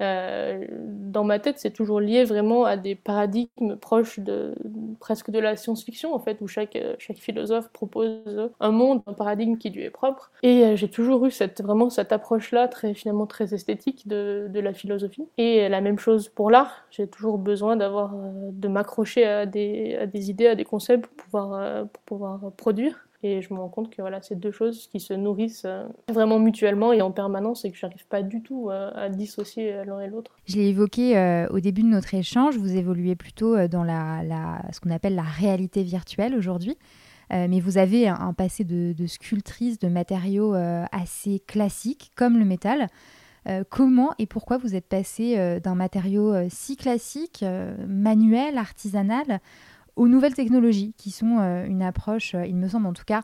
euh, 0.00 0.66
dans 0.70 1.24
ma 1.24 1.38
tête, 1.38 1.58
c'est 1.58 1.70
toujours 1.72 2.00
lié 2.00 2.24
vraiment 2.24 2.64
à 2.64 2.76
des 2.76 2.94
paradigmes 2.94 3.76
proches 3.76 4.18
de 4.18 4.54
presque 5.00 5.30
de 5.30 5.38
la 5.38 5.56
science-fiction 5.56 6.14
en 6.14 6.18
fait, 6.18 6.40
où 6.40 6.48
chaque 6.48 6.78
chaque 6.98 7.18
philosophe 7.18 7.68
propose 7.72 8.50
un 8.60 8.70
monde, 8.70 9.02
un 9.06 9.12
paradigme 9.12 9.56
qui 9.56 9.70
lui 9.70 9.82
est 9.82 9.90
propre. 9.90 10.30
Et 10.42 10.64
euh, 10.64 10.76
j'ai 10.76 10.88
toujours 10.88 11.26
eu 11.26 11.30
cette 11.30 11.62
vraiment 11.62 11.90
cette 11.90 12.12
approche-là, 12.12 12.68
très 12.68 12.94
finalement 12.94 13.26
très 13.26 13.54
esthétique 13.54 14.08
de, 14.08 14.48
de 14.50 14.60
la 14.60 14.72
philosophie. 14.72 15.28
Et 15.38 15.68
la 15.68 15.80
même 15.80 15.98
chose 15.98 16.28
pour 16.28 16.50
l'art. 16.50 16.86
J'ai 16.90 17.06
toujours 17.06 17.38
besoin 17.38 17.76
d'avoir 17.76 18.14
euh, 18.14 18.50
de 18.52 18.68
m'accrocher 18.68 19.24
à 19.24 19.46
des 19.46 19.96
à 19.96 20.06
des 20.06 20.30
idées, 20.30 20.46
à 20.46 20.54
des 20.54 20.64
concepts 20.64 21.06
pour 21.06 21.24
pouvoir 21.24 21.86
pour 21.88 22.02
pouvoir 22.04 22.52
produire. 22.56 23.06
Et 23.22 23.42
je 23.42 23.52
me 23.52 23.58
rends 23.58 23.68
compte 23.68 23.94
que 23.94 24.00
voilà, 24.00 24.22
c'est 24.22 24.34
deux 24.34 24.50
choses 24.50 24.88
qui 24.90 24.98
se 24.98 25.12
nourrissent 25.12 25.66
euh, 25.66 25.86
vraiment 26.08 26.38
mutuellement 26.38 26.92
et 26.92 27.02
en 27.02 27.10
permanence 27.10 27.66
et 27.66 27.70
que 27.70 27.76
je 27.76 27.84
n'arrive 27.84 28.06
pas 28.06 28.22
du 28.22 28.42
tout 28.42 28.70
euh, 28.70 28.90
à, 28.94 29.10
dissocier 29.10 29.74
euh, 29.74 29.84
l'un 29.84 30.00
et 30.00 30.08
l'autre. 30.08 30.38
Je 30.46 30.56
l'ai 30.56 30.68
évoqué 30.68 31.46
au 31.50 31.60
début 31.60 31.82
de 31.82 31.88
notre 31.88 32.14
échange, 32.14 32.56
vous 32.56 32.76
évoluez 32.76 33.14
plutôt 33.14 33.68
dans 33.68 33.84
la, 33.84 34.62
ce 34.72 34.80
qu'on 34.80 34.90
appelle 34.90 35.14
la 35.14 35.22
réalité 35.22 35.82
virtuelle 35.82 36.34
aujourd'hui. 36.34 36.76
mais 37.30 37.60
vous 37.60 37.78
avez 37.78 38.08
un, 38.08 38.32
passé 38.32 38.64
de, 38.64 38.92
de, 38.92 39.06
sculptrice 39.06 39.78
de 39.78 39.88
matériaux 39.88 40.54
assez 40.92 41.40
classiques 41.40 42.10
comme 42.16 42.38
le 42.38 42.44
métal. 42.44 42.88
comment 43.68 44.12
et 44.18 44.26
pourquoi 44.26 44.58
vous 44.58 44.74
êtes 44.74 44.88
passé 44.88 45.60
d'un 45.60 45.74
matériau 45.74 46.34
si 46.48 46.76
classique, 46.76 47.44
manuel, 47.86 48.58
artisanal, 48.58 49.40
aux 50.00 50.08
nouvelles 50.08 50.32
technologies 50.32 50.94
qui 50.96 51.10
sont 51.10 51.40
euh, 51.40 51.66
une 51.66 51.82
approche, 51.82 52.34
euh, 52.34 52.46
il 52.46 52.56
me 52.56 52.68
semble 52.68 52.86
en 52.86 52.94
tout 52.94 53.04
cas, 53.06 53.20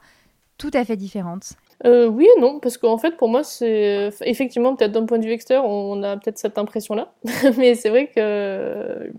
tout 0.58 0.70
à 0.74 0.84
fait 0.84 0.96
différente. 0.96 1.54
Euh, 1.86 2.06
oui 2.06 2.26
et 2.36 2.40
non, 2.40 2.60
parce 2.60 2.76
qu'en 2.76 2.98
fait, 2.98 3.16
pour 3.16 3.30
moi, 3.30 3.42
c'est 3.44 4.10
effectivement, 4.20 4.76
peut-être 4.76 4.92
d'un 4.92 5.06
point 5.06 5.18
de 5.18 5.24
vue 5.24 5.32
extérieur, 5.32 5.64
on 5.64 6.02
a 6.02 6.18
peut-être 6.18 6.36
cette 6.36 6.58
impression-là, 6.58 7.14
mais 7.56 7.74
c'est 7.76 7.88
vrai 7.88 8.08
que 8.14 9.10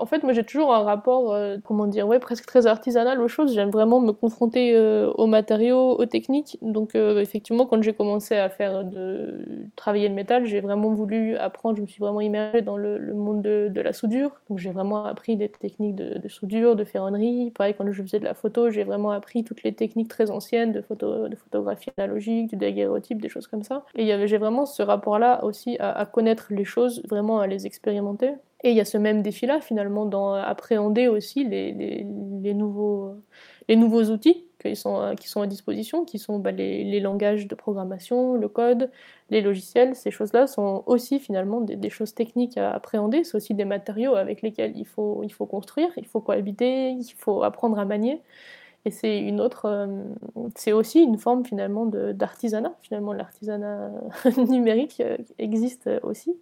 En 0.00 0.06
fait, 0.06 0.22
moi 0.22 0.32
j'ai 0.32 0.44
toujours 0.44 0.74
un 0.74 0.82
rapport, 0.82 1.32
euh, 1.32 1.58
comment 1.64 1.86
dire, 1.86 2.06
ouais, 2.06 2.18
presque 2.18 2.46
très 2.46 2.66
artisanal 2.66 3.20
aux 3.20 3.28
choses. 3.28 3.54
J'aime 3.54 3.70
vraiment 3.70 4.00
me 4.00 4.12
confronter 4.12 4.74
euh, 4.74 5.10
aux 5.12 5.26
matériaux, 5.26 5.98
aux 5.98 6.06
techniques. 6.06 6.58
Donc 6.62 6.94
euh, 6.94 7.20
effectivement, 7.20 7.66
quand 7.66 7.82
j'ai 7.82 7.92
commencé 7.92 8.36
à 8.36 8.48
faire 8.48 8.84
de 8.84 9.44
travailler 9.76 10.08
le 10.08 10.14
métal, 10.14 10.46
j'ai 10.46 10.60
vraiment 10.60 10.92
voulu 10.92 11.36
apprendre. 11.36 11.76
Je 11.76 11.82
me 11.82 11.86
suis 11.86 12.00
vraiment 12.00 12.20
immergée 12.20 12.62
dans 12.62 12.76
le, 12.76 12.98
monde 13.14 13.42
de, 13.42 13.80
la 13.80 13.92
soudure. 13.92 14.30
Donc 14.48 14.58
j'ai 14.58 14.70
vraiment 14.70 15.04
appris 15.04 15.36
des 15.36 15.48
techniques 15.48 15.94
de, 15.94 16.28
soudure, 16.28 16.76
de 16.76 16.84
ferronnerie. 16.84 17.50
Pareil, 17.56 17.74
quand 17.76 17.90
je 17.90 18.02
faisais 18.02 18.18
de 18.18 18.24
la 18.24 18.34
photo, 18.34 18.70
j'ai 18.70 18.84
vraiment 18.84 19.10
appris 19.10 19.44
toutes 19.44 19.62
les 19.62 19.72
techniques 19.72 20.08
très 20.08 20.30
anciennes 20.30 20.72
de, 20.72 20.80
photo, 20.80 21.28
de 21.28 21.36
photographie 21.36 21.90
analogique, 21.96 22.48
du 22.48 22.56
daguerreotype, 22.56 23.20
des 23.20 23.28
choses 23.28 23.46
comme 23.46 23.62
ça. 23.62 23.84
Et 23.94 24.06
j'ai 24.26 24.38
vraiment 24.38 24.66
ce 24.66 24.82
rapport-là 24.82 25.44
aussi 25.44 25.76
à, 25.78 25.92
à 25.92 26.06
connaître 26.06 26.48
les 26.50 26.64
choses, 26.64 27.02
vraiment 27.08 27.40
à 27.40 27.46
les 27.46 27.66
expérimenter. 27.66 28.34
Et 28.64 28.70
il 28.70 28.76
y 28.76 28.80
a 28.80 28.84
ce 28.84 28.98
même 28.98 29.22
défi-là, 29.22 29.60
finalement, 29.60 30.04
dans 30.04 30.34
appréhender 30.34 31.06
aussi 31.06 31.44
les, 31.44 31.72
les, 31.72 32.54
nouveaux, 32.54 33.14
les 33.68 33.76
nouveaux 33.76 34.04
outils 34.04 34.46
qui 34.60 34.74
sont, 34.74 35.14
qui 35.18 35.28
sont 35.28 35.42
à 35.42 35.46
disposition, 35.46 36.04
qui 36.04 36.18
sont 36.18 36.40
bah, 36.40 36.50
les, 36.50 36.82
les, 36.82 36.98
langages 36.98 37.46
de 37.46 37.54
programmation, 37.54 38.34
le 38.34 38.48
code, 38.48 38.90
les 39.30 39.42
logiciels. 39.42 39.94
Ces 39.94 40.10
choses-là 40.10 40.48
sont 40.48 40.82
aussi, 40.86 41.20
finalement, 41.20 41.60
des, 41.60 41.90
choses 41.90 42.14
techniques 42.14 42.58
à 42.58 42.72
appréhender. 42.72 43.22
C'est 43.22 43.36
aussi 43.36 43.54
des 43.54 43.64
matériaux 43.64 44.16
avec 44.16 44.42
lesquels 44.42 44.76
il 44.76 44.86
faut, 44.86 45.22
il 45.22 45.32
faut 45.32 45.46
construire, 45.46 45.90
il 45.96 46.06
faut 46.06 46.20
cohabiter, 46.20 46.90
il 46.90 47.12
faut 47.16 47.44
apprendre 47.44 47.78
à 47.78 47.84
manier. 47.84 48.20
Et 48.84 48.92
euh, 49.04 50.04
c'est 50.54 50.72
aussi 50.72 51.00
une 51.00 51.18
forme 51.18 51.44
finalement 51.44 51.86
d'artisanat. 51.86 52.72
Finalement, 52.80 53.12
l'artisanat 53.12 53.90
numérique 54.36 55.00
euh, 55.00 55.16
existe 55.38 55.90
aussi 56.02 56.36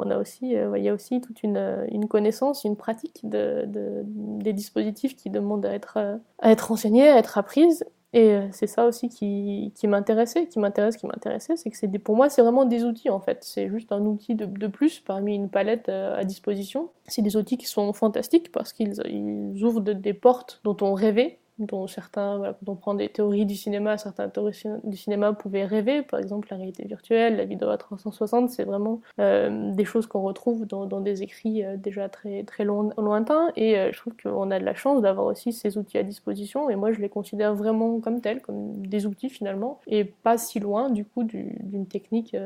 on 0.00 0.12
a 0.12 0.18
aussi, 0.18 0.54
euh, 0.56 0.78
il 0.78 0.84
y 0.84 0.88
a 0.88 0.94
aussi 0.94 1.20
toute 1.20 1.42
une, 1.42 2.06
connaissance, 2.08 2.62
une 2.62 2.76
pratique 2.76 3.28
de, 3.28 3.64
des 3.66 4.52
dispositifs 4.52 5.16
qui 5.16 5.28
demandent 5.28 5.66
à 5.66 5.74
être, 5.74 6.20
à 6.38 6.52
être 6.52 6.70
enseignés, 6.70 7.08
à 7.08 7.18
être 7.18 7.36
apprises. 7.36 7.84
Et 8.12 8.38
c'est 8.52 8.68
ça 8.68 8.86
aussi 8.86 9.08
qui, 9.08 9.72
m'intéressait, 9.88 10.46
qui 10.46 10.60
m'intéresse, 10.60 10.96
qui 10.96 11.06
m'intéressait, 11.06 11.56
c'est 11.56 11.68
que 11.68 11.98
pour 11.98 12.14
moi 12.14 12.30
c'est 12.30 12.42
vraiment 12.42 12.64
des 12.64 12.84
outils 12.84 13.10
en 13.10 13.18
fait. 13.18 13.38
C'est 13.42 13.68
juste 13.68 13.90
un 13.90 14.00
outil 14.02 14.36
de, 14.36 14.66
plus 14.68 15.00
parmi 15.00 15.34
une 15.34 15.50
palette 15.50 15.88
à 15.88 16.22
disposition. 16.22 16.90
C'est 17.08 17.22
des 17.22 17.36
outils 17.36 17.58
qui 17.58 17.66
sont 17.66 17.92
fantastiques 17.92 18.52
parce 18.52 18.72
qu'ils 18.72 18.94
ils 19.04 19.64
ouvrent 19.64 19.80
des 19.80 20.14
portes 20.14 20.60
dont 20.62 20.76
on 20.80 20.94
rêvait 20.94 21.38
dont 21.58 21.86
certains, 21.86 22.54
quand 22.60 22.72
on 22.72 22.76
prend 22.76 22.94
des 22.94 23.08
théories 23.08 23.46
du 23.46 23.56
cinéma, 23.56 23.98
certains 23.98 24.28
théories 24.28 24.62
du 24.84 24.96
cinéma 24.96 25.32
pouvaient 25.32 25.64
rêver, 25.64 26.02
par 26.02 26.20
exemple 26.20 26.48
la 26.50 26.56
réalité 26.56 26.84
virtuelle, 26.86 27.36
la 27.36 27.44
vidéo 27.44 27.68
à 27.68 27.78
360, 27.78 28.50
c'est 28.50 28.64
vraiment 28.64 29.00
euh, 29.18 29.72
des 29.72 29.84
choses 29.84 30.06
qu'on 30.06 30.22
retrouve 30.22 30.66
dans, 30.66 30.86
dans, 30.86 31.00
des 31.00 31.22
écrits 31.22 31.64
euh, 31.64 31.76
déjà 31.76 32.08
très, 32.08 32.44
très 32.44 32.64
lointains, 32.64 33.50
et 33.56 33.78
euh, 33.78 33.90
je 33.92 33.98
trouve 33.98 34.14
qu'on 34.22 34.50
a 34.50 34.58
de 34.58 34.64
la 34.64 34.74
chance 34.74 35.02
d'avoir 35.02 35.26
aussi 35.26 35.52
ces 35.52 35.78
outils 35.78 35.98
à 35.98 36.02
disposition, 36.02 36.70
et 36.70 36.76
moi 36.76 36.92
je 36.92 37.00
les 37.00 37.08
considère 37.08 37.54
vraiment 37.54 38.00
comme 38.00 38.20
tels, 38.20 38.40
comme 38.40 38.76
des 38.76 39.06
outils 39.06 39.30
finalement, 39.30 39.80
et 39.86 40.04
pas 40.04 40.38
si 40.38 40.60
loin 40.60 40.90
du 40.90 41.04
coup 41.04 41.24
d'une 41.24 41.86
technique 41.86 42.36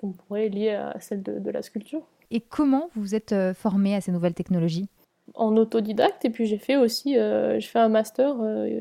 qu'on 0.00 0.12
pourrait 0.12 0.48
lier 0.48 0.70
à 0.70 0.98
celle 1.00 1.22
de, 1.22 1.38
de 1.38 1.50
la 1.50 1.62
sculpture. 1.62 2.02
Et 2.30 2.40
comment 2.40 2.88
vous 2.94 3.14
êtes 3.14 3.34
formé 3.54 3.94
à 3.94 4.00
ces 4.00 4.10
nouvelles 4.10 4.34
technologies? 4.34 4.88
En 5.34 5.56
autodidacte 5.56 6.24
et 6.24 6.30
puis 6.30 6.46
j'ai 6.46 6.58
fait 6.58 6.76
aussi 6.76 7.18
euh, 7.18 7.58
un 7.74 7.88
master 7.88 8.36
euh, 8.40 8.80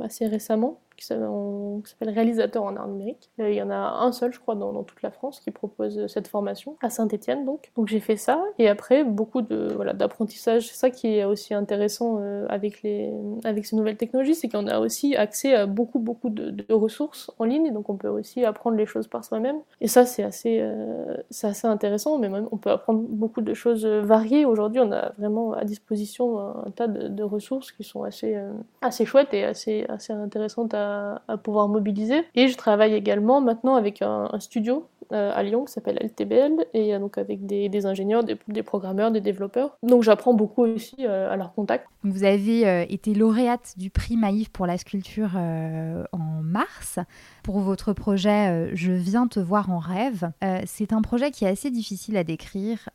assez 0.00 0.26
récemment 0.26 0.80
qui 1.02 1.90
s'appelle 1.90 2.10
réalisateur 2.10 2.62
en 2.62 2.76
art 2.76 2.88
numérique. 2.88 3.30
Euh, 3.40 3.50
il 3.50 3.56
y 3.56 3.62
en 3.62 3.70
a 3.70 3.76
un 3.76 4.12
seul, 4.12 4.32
je 4.32 4.40
crois, 4.40 4.54
dans, 4.54 4.82
toute 4.82 5.02
la 5.02 5.10
France 5.10 5.40
qui 5.40 5.50
propose 5.50 6.06
cette 6.06 6.28
formation, 6.28 6.76
à 6.80 6.90
Saint-Etienne 6.90 7.44
donc. 7.44 7.70
Donc 7.76 7.88
j'ai 7.88 8.00
fait 8.00 8.16
ça, 8.16 8.42
et 8.58 8.68
après 8.68 9.04
beaucoup 9.04 9.42
de 9.42 9.72
voilà 9.74 9.92
d'apprentissage. 9.92 10.68
C'est 10.68 10.76
ça 10.76 10.90
qui 10.90 11.08
est 11.08 11.24
aussi 11.24 11.54
intéressant 11.54 12.18
euh, 12.20 12.46
avec, 12.48 12.82
les, 12.82 13.12
avec 13.44 13.66
ces 13.66 13.76
nouvelles 13.76 13.96
technologies, 13.96 14.34
c'est 14.34 14.48
qu'on 14.48 14.66
a 14.66 14.78
aussi 14.78 15.16
accès 15.16 15.54
à 15.54 15.66
beaucoup, 15.66 15.98
beaucoup 15.98 16.30
de, 16.30 16.64
ressources 16.72 17.30
en 17.38 17.44
ligne, 17.44 17.72
donc 17.72 17.90
on 17.90 17.96
peut 17.96 18.08
aussi 18.08 18.44
apprendre 18.44 18.76
les 18.76 18.86
choses 18.86 19.06
par 19.06 19.24
soi-même. 19.24 19.56
Et 19.80 19.88
ça, 19.88 20.06
c'est 20.06 20.22
assez, 20.22 20.58
euh, 20.60 21.16
c'est 21.30 21.46
assez 21.46 21.66
intéressant, 21.66 22.18
mais 22.18 22.28
on 22.50 22.56
peut 22.56 22.70
apprendre 22.70 23.00
beaucoup 23.08 23.40
de 23.40 23.54
choses 23.54 23.84
variées. 23.84 24.44
Aujourd'hui, 24.44 24.80
on 24.80 24.90
a 24.92 25.12
vraiment 25.18 25.52
à 25.52 25.64
disposition 25.64 26.38
un, 26.38 26.70
tas 26.74 26.88
de, 26.88 27.22
ressources 27.22 27.70
qui 27.72 27.84
sont 27.84 28.02
assez, 28.02 28.36
assez 28.80 29.04
chouettes 29.04 29.32
et 29.32 29.44
assez, 29.44 29.84
assez 29.88 30.12
intéressantes 30.12 30.74
à 30.74 30.91
à, 31.28 31.36
pouvoir 31.36 31.68
mobiliser. 31.68 32.24
Et 32.34 32.48
je 32.48 32.56
travaille 32.56 32.94
également 32.94 33.40
maintenant 33.40 33.76
avec 33.76 34.02
un, 34.02 34.28
studio 34.38 34.88
euh, 35.12 35.30
à 35.34 35.42
Lyon 35.42 35.64
qui 35.66 35.72
s'appelle 35.72 35.98
LTBL 36.00 36.64
et 36.72 36.94
euh, 36.94 36.98
donc 36.98 37.18
avec 37.18 37.44
des, 37.44 37.86
ingénieurs, 37.86 38.24
des, 38.24 38.62
programmeurs, 38.62 39.10
des 39.10 39.20
développeurs. 39.20 39.76
Donc 39.82 40.02
j'apprends 40.02 40.32
beaucoup 40.32 40.62
aussi 40.62 40.96
euh, 41.00 41.30
à 41.30 41.36
leur 41.36 41.52
contact. 41.54 41.86
Vous 42.02 42.24
avez 42.24 42.92
été 42.92 43.14
lauréate 43.14 43.74
du 43.76 43.90
prix 43.90 44.16
Maïf 44.16 44.48
pour 44.48 44.66
la 44.66 44.78
sculpture 44.78 45.36
en 45.36 46.42
mars 46.42 46.98
pour 47.44 47.60
votre 47.60 47.92
projet 47.92 48.74
Je 48.74 48.90
viens 48.90 49.28
te 49.28 49.38
voir 49.38 49.70
en 49.70 49.78
rêve. 49.78 50.30
C'est 50.66 50.92
un 50.92 51.00
projet 51.00 51.30
qui 51.30 51.44
est 51.44 51.48
assez 51.48 51.70
difficile 51.70 52.16
à 52.16 52.24
décrire, 52.24 52.88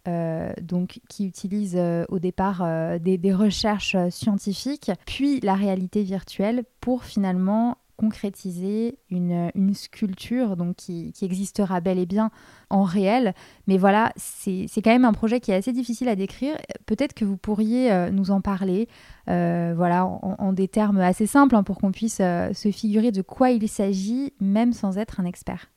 donc 0.62 1.00
qui 1.08 1.26
utilise 1.26 1.80
au 2.10 2.20
départ 2.20 3.00
des, 3.00 3.18
des 3.18 3.34
recherches 3.34 3.96
scientifiques, 4.10 4.92
puis 5.06 5.40
la 5.40 5.54
réalité 5.54 6.04
virtuelle 6.04 6.64
pour 6.82 7.06
finalement 7.06 7.78
concrétiser 7.98 9.00
une, 9.10 9.52
une 9.56 9.74
sculpture 9.74 10.56
donc 10.56 10.76
qui, 10.76 11.12
qui, 11.12 11.26
existera 11.26 11.82
bel 11.82 11.98
et 11.98 12.06
bien 12.06 12.32
en 12.70 12.84
réel. 12.84 13.34
Mais 13.68 13.78
voilà, 13.78 14.14
c'est 14.16 14.68
quand 14.78 14.92
même 14.92 15.06
un 15.06 15.14
projet 15.14 15.40
qui 15.40 15.52
est 15.52 15.56
assez 15.56 15.74
difficile 15.74 16.08
à 16.08 16.16
décrire. 16.16 16.56
Peut-être 16.86 17.14
que 17.14 17.26
vous 17.26 17.38
pourriez 17.38 17.92
euh, 17.92 18.12
nous 18.12 18.32
en 18.32 18.40
parler 18.40 18.88
euh, 19.30 19.74
voilà, 19.76 20.06
en, 20.06 20.54
des 20.54 20.68
termes 20.68 21.00
assez 21.00 21.26
simples 21.26 21.56
hein, 21.56 21.64
pour 21.64 21.78
qu'on 21.78 21.92
puisse 21.92 22.20
euh, 22.22 22.54
se 22.54 22.72
figurer 22.72 23.12
de 23.12 23.22
quoi 23.22 23.50
il 23.50 23.68
s'agit, 23.68 24.34
même 24.40 24.74
sans 24.74 24.98
être 24.98 25.20
un 25.20 25.26
expert. 25.26 25.70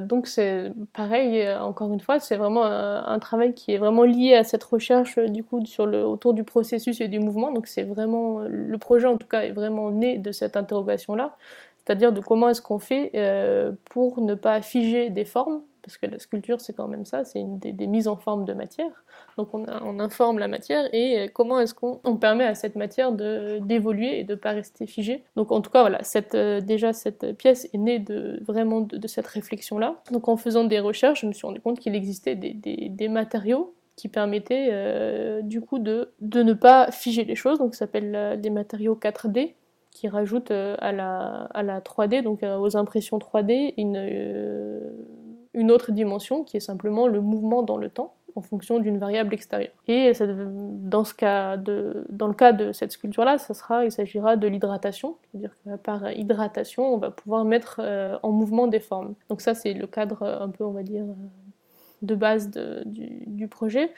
Donc 0.00 0.26
c'est 0.26 0.72
pareil, 0.92 1.48
encore 1.56 1.92
une 1.92 2.00
fois, 2.00 2.20
c'est 2.20 2.36
vraiment 2.36 2.64
un, 2.64 3.18
travail 3.18 3.54
qui 3.54 3.72
est 3.72 3.78
vraiment 3.78 4.04
lié 4.04 4.34
à 4.34 4.44
cette 4.44 4.64
recherche 4.64 5.18
du 5.18 5.44
coup 5.44 5.64
sur 5.66 5.86
le, 5.86 6.04
autour 6.04 6.34
du 6.34 6.44
processus 6.44 7.00
et 7.00 7.08
du 7.08 7.18
mouvement. 7.20 7.52
Donc 7.52 7.66
c'est 7.66 7.82
vraiment 7.84 8.40
le 8.40 8.78
projet 8.78 9.06
en 9.06 9.16
tout 9.16 9.26
cas 9.26 9.42
est 9.42 9.52
vraiment 9.52 9.90
né 9.90 10.18
de 10.18 10.32
cette 10.32 10.56
interrogation 10.56 11.14
là, 11.14 11.36
c'est-à-dire 11.84 12.12
de 12.12 12.20
comment 12.20 12.48
est-ce 12.48 12.62
qu'on 12.62 12.78
fait 12.78 13.10
euh, 13.14 13.72
pour 13.90 14.20
ne 14.20 14.34
pas 14.34 14.62
figer 14.62 15.10
des 15.10 15.24
formes, 15.24 15.62
parce 15.82 15.98
que 15.98 16.06
la 16.06 16.18
sculpture 16.18 16.60
c'est 16.60 16.72
quand 16.72 16.88
même 16.88 17.04
ça, 17.04 17.24
c'est 17.24 17.42
des, 17.44 17.72
des, 17.72 17.86
mises 17.86 18.08
en 18.08 18.16
forme 18.16 18.44
de 18.44 18.52
matière. 18.52 19.04
Donc 19.36 19.52
on, 19.54 19.66
on 19.84 19.98
informe 20.00 20.38
la 20.38 20.48
matière 20.48 20.88
et 20.92 21.30
comment 21.34 21.60
est-ce 21.60 21.74
qu'on 21.74 22.16
permet 22.16 22.44
à 22.44 22.54
cette 22.54 22.76
matière 22.76 23.12
d'évoluer 23.12 24.20
et 24.20 24.24
de 24.24 24.32
ne 24.32 24.38
pas 24.38 24.52
rester 24.52 24.86
figée. 24.86 25.24
Donc 25.36 25.52
en 25.52 25.60
tout 25.60 25.70
cas 25.70 25.82
voilà, 25.82 26.00
euh, 26.34 26.60
déjà 26.60 26.92
cette 26.92 27.36
pièce 27.36 27.68
est 27.72 27.78
née 27.78 27.98
de, 27.98 28.42
vraiment 28.46 28.80
de, 28.80 29.06
cette 29.06 29.26
réflexion-là. 29.26 29.96
Donc 30.10 30.28
en 30.28 30.36
faisant 30.36 30.64
des 30.64 30.80
recherches, 30.80 31.22
je 31.22 31.26
me 31.26 31.32
suis 31.32 31.46
rendu 31.46 31.60
compte 31.60 31.78
qu'il 31.78 31.94
existait 31.94 32.34
des, 32.34 33.08
matériaux 33.08 33.74
qui 33.96 34.08
permettaient 34.08 34.68
euh, 34.70 35.42
du 35.42 35.60
coup 35.60 35.78
de, 35.78 36.12
de 36.20 36.42
ne 36.42 36.54
pas 36.54 36.90
figer 36.90 37.24
les 37.24 37.34
choses, 37.34 37.58
donc 37.58 37.74
ça 37.74 37.80
s'appelle 37.80 38.40
des 38.40 38.48
matériaux 38.48 38.98
4D, 39.00 39.54
qui 39.92 40.08
rajoute 40.08 40.50
euh, 40.50 40.74
à 40.80 40.90
la, 40.90 41.48
à 41.52 41.62
la 41.62 41.80
3D, 41.80 42.22
donc 42.22 42.42
euh, 42.42 42.56
aux 42.56 42.76
impressions 42.76 43.18
3D, 43.18 43.74
une, 43.76 43.96
euh, 43.96 44.80
une 45.54 45.70
autre 45.70 45.92
dimension 45.92 46.44
qui 46.44 46.56
est 46.56 46.60
simplement 46.60 47.06
le 47.06 47.20
mouvement 47.20 47.62
dans 47.62 47.76
le 47.76 47.90
temps 47.90 48.14
en 48.34 48.40
fonction 48.40 48.78
d'une 48.78 48.96
variable 48.96 49.34
extérieure. 49.34 49.74
Et 49.88 50.12
dans, 50.18 51.04
ce 51.04 51.12
cas 51.12 51.58
de, 51.58 52.06
dans 52.08 52.28
le 52.28 52.32
cas 52.32 52.52
de 52.52 52.72
cette 52.72 52.92
sculpture-là, 52.92 53.36
il 53.84 53.92
s'agira 53.92 54.36
de 54.36 54.48
l'hydratation, 54.48 55.16
c'est-à-dire 55.30 55.54
que 55.64 55.76
par 55.76 56.10
hydratation, 56.12 56.94
on 56.94 56.96
va 56.96 57.10
pouvoir 57.10 57.44
mettre 57.44 57.82
en 58.22 58.32
mouvement 58.32 58.68
des 58.68 58.80
formes. 58.80 59.14
Donc 59.28 59.42
ça, 59.42 59.54
c'est 59.54 59.74
le 59.74 59.86
cadre 59.86 60.22
un 60.22 60.48
peu, 60.48 60.64
on 60.64 60.70
va 60.70 60.82
dire, 60.82 61.04
de 62.02 62.14
base 62.14 62.50
du, 62.84 63.48
projet. 63.48 63.90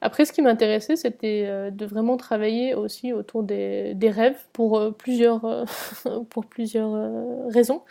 Après, 0.00 0.24
ce 0.24 0.32
qui 0.32 0.42
m'intéressait, 0.42 0.96
c'était 0.96 1.44
euh, 1.46 1.70
de 1.70 1.84
vraiment 1.84 2.16
travailler 2.16 2.74
aussi 2.74 3.12
autour 3.12 3.42
des, 3.42 3.96
rêves 4.02 4.38
pour 4.52 4.78
euh, 4.78 4.90
plusieurs, 4.92 5.44
euh, 5.44 5.64
pour 6.30 6.46
plusieurs 6.46 6.92
raisons. 7.48 7.82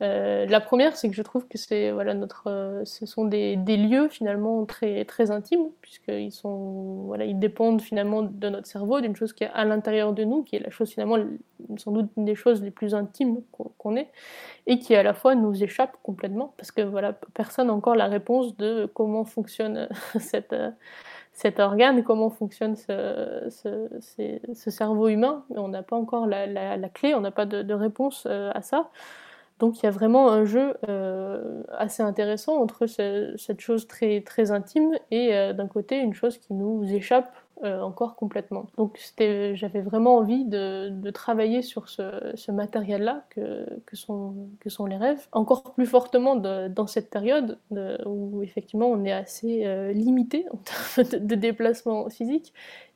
La 0.00 0.60
première, 0.60 0.96
c'est 0.96 1.08
que 1.08 1.14
je 1.14 1.22
trouve 1.22 1.46
que 1.46 2.12
notre, 2.12 2.82
ce 2.84 3.06
sont 3.06 3.24
des, 3.24 3.56
lieux 3.56 4.08
finalement 4.08 4.64
très 4.66 5.30
intimes 5.30 5.68
puisqu'ils 5.80 7.38
dépendent 7.38 7.80
finalement 7.80 8.22
de 8.22 8.48
notre 8.48 8.66
cerveau, 8.66 9.00
d'une 9.00 9.16
chose 9.16 9.32
qui 9.32 9.44
est 9.44 9.50
à 9.54 9.64
l'intérieur 9.64 10.12
de 10.12 10.24
nous, 10.24 10.42
qui 10.42 10.56
est 10.56 10.60
la 10.60 10.70
chose 10.70 10.90
finalement 10.90 11.16
sans 11.78 11.92
doute 11.92 12.10
une 12.16 12.24
des 12.24 12.34
choses 12.34 12.62
les 12.62 12.70
plus 12.70 12.94
intimes 12.94 13.40
qu'on 13.78 13.96
ait 13.96 14.10
et 14.66 14.78
qui 14.78 14.94
à 14.94 15.02
la 15.02 15.14
fois 15.14 15.34
nous 15.34 15.62
échappe 15.62 15.96
complètement 16.02 16.54
parce 16.56 16.70
que 16.70 16.82
personne 17.32 17.68
n'a 17.68 17.72
encore 17.72 17.94
la 17.94 18.06
réponse 18.06 18.56
de 18.56 18.90
comment 18.92 19.24
fonctionne 19.24 19.88
cette 20.18 20.54
cet 21.34 21.58
organe, 21.58 22.04
comment 22.04 22.30
fonctionne 22.30 22.76
ce, 22.76 23.48
ce, 23.50 24.70
cerveau 24.70 25.08
humain. 25.08 25.44
On 25.50 25.68
n'a 25.68 25.82
pas 25.82 25.96
encore 25.96 26.26
la, 26.26 26.76
clé, 26.88 27.12
on 27.14 27.20
n'a 27.20 27.32
pas 27.32 27.44
de, 27.44 27.74
réponse 27.74 28.26
euh, 28.30 28.52
à 28.54 28.62
ça. 28.62 28.88
Donc 29.58 29.80
il 29.80 29.84
y 29.84 29.88
a 29.88 29.92
vraiment 29.92 30.30
un 30.30 30.44
jeu 30.44 30.76
euh, 30.88 31.62
assez 31.72 32.02
intéressant 32.02 32.60
entre 32.60 32.86
cette 32.86 33.60
chose 33.60 33.86
très, 33.86 34.20
très 34.22 34.50
intime 34.50 34.92
et 35.10 35.34
euh, 35.34 35.52
d'un 35.52 35.68
côté 35.68 35.98
une 35.98 36.14
chose 36.14 36.38
qui 36.38 36.54
nous 36.54 36.84
échappe 36.92 37.36
euh, 37.62 37.80
encore 37.80 38.16
complètement. 38.16 38.66
Donc 38.76 38.98
j'avais 39.18 39.80
vraiment 39.80 40.16
envie 40.16 40.44
de, 40.44 41.10
travailler 41.12 41.62
sur 41.62 41.88
ce, 41.88 42.50
matériel-là 42.50 43.24
que, 43.30 43.64
sont, 43.92 44.86
les 44.86 44.96
rêves, 44.96 45.28
encore 45.30 45.62
plus 45.62 45.86
fortement 45.86 46.34
dans 46.34 46.86
cette 46.88 47.08
période 47.10 47.58
où 48.06 48.42
effectivement 48.42 48.88
on 48.88 49.04
est 49.04 49.12
assez 49.12 49.92
limité 49.94 50.46
en 50.50 50.56
termes 51.04 51.26
de 51.26 51.34
déplacement 51.36 52.10
physique 52.10 52.52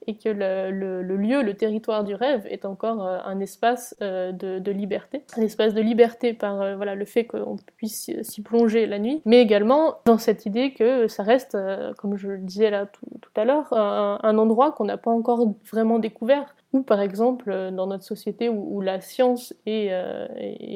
et 0.07 0.17
que 0.17 0.29
le, 0.29 1.17
lieu, 1.17 1.43
le 1.43 1.55
territoire 1.55 2.05
du 2.05 2.15
rêve 2.15 2.47
est 2.49 2.65
encore 2.65 3.07
euh, 3.07 3.19
un 3.25 3.41
espace 3.41 3.95
euh, 4.01 4.33
de, 4.33 4.71
liberté, 4.71 5.25
un 5.37 5.43
espace 5.43 5.75
de 5.75 5.81
liberté 5.81 6.33
par 6.33 6.61
euh, 6.61 6.77
voilà 6.77 6.95
le 6.95 7.05
fait 7.05 7.27
qu'on 7.27 7.57
puisse 7.77 8.11
s'y 8.23 8.43
plonger 8.43 8.87
la 8.87 8.99
nuit, 8.99 9.21
mais 9.25 9.41
également 9.41 9.97
dans 10.07 10.19
cette 10.19 10.47
idée 10.47 10.73
que 10.73 11.09
ça 11.09 11.23
reste, 11.23 11.57
comme 11.99 12.17
je 12.17 12.29
le 12.29 12.39
disais 12.39 12.71
là 12.71 12.87
tout, 12.87 13.41
à 13.41 13.45
l'heure, 13.45 13.73
un, 13.73 14.39
endroit 14.39 14.73
qu'on 14.73 14.85
n'a 14.85 14.97
pas 14.97 15.11
encore 15.11 15.53
vraiment 15.71 15.99
découvert. 15.99 16.55
Ou 16.75 16.83
par 16.83 17.01
exemple 17.01 17.71
dans 17.73 17.87
notre 17.87 18.05
société 18.05 18.51
où, 18.51 18.81
la 18.83 19.01
science 19.01 19.55
est, 19.65 19.91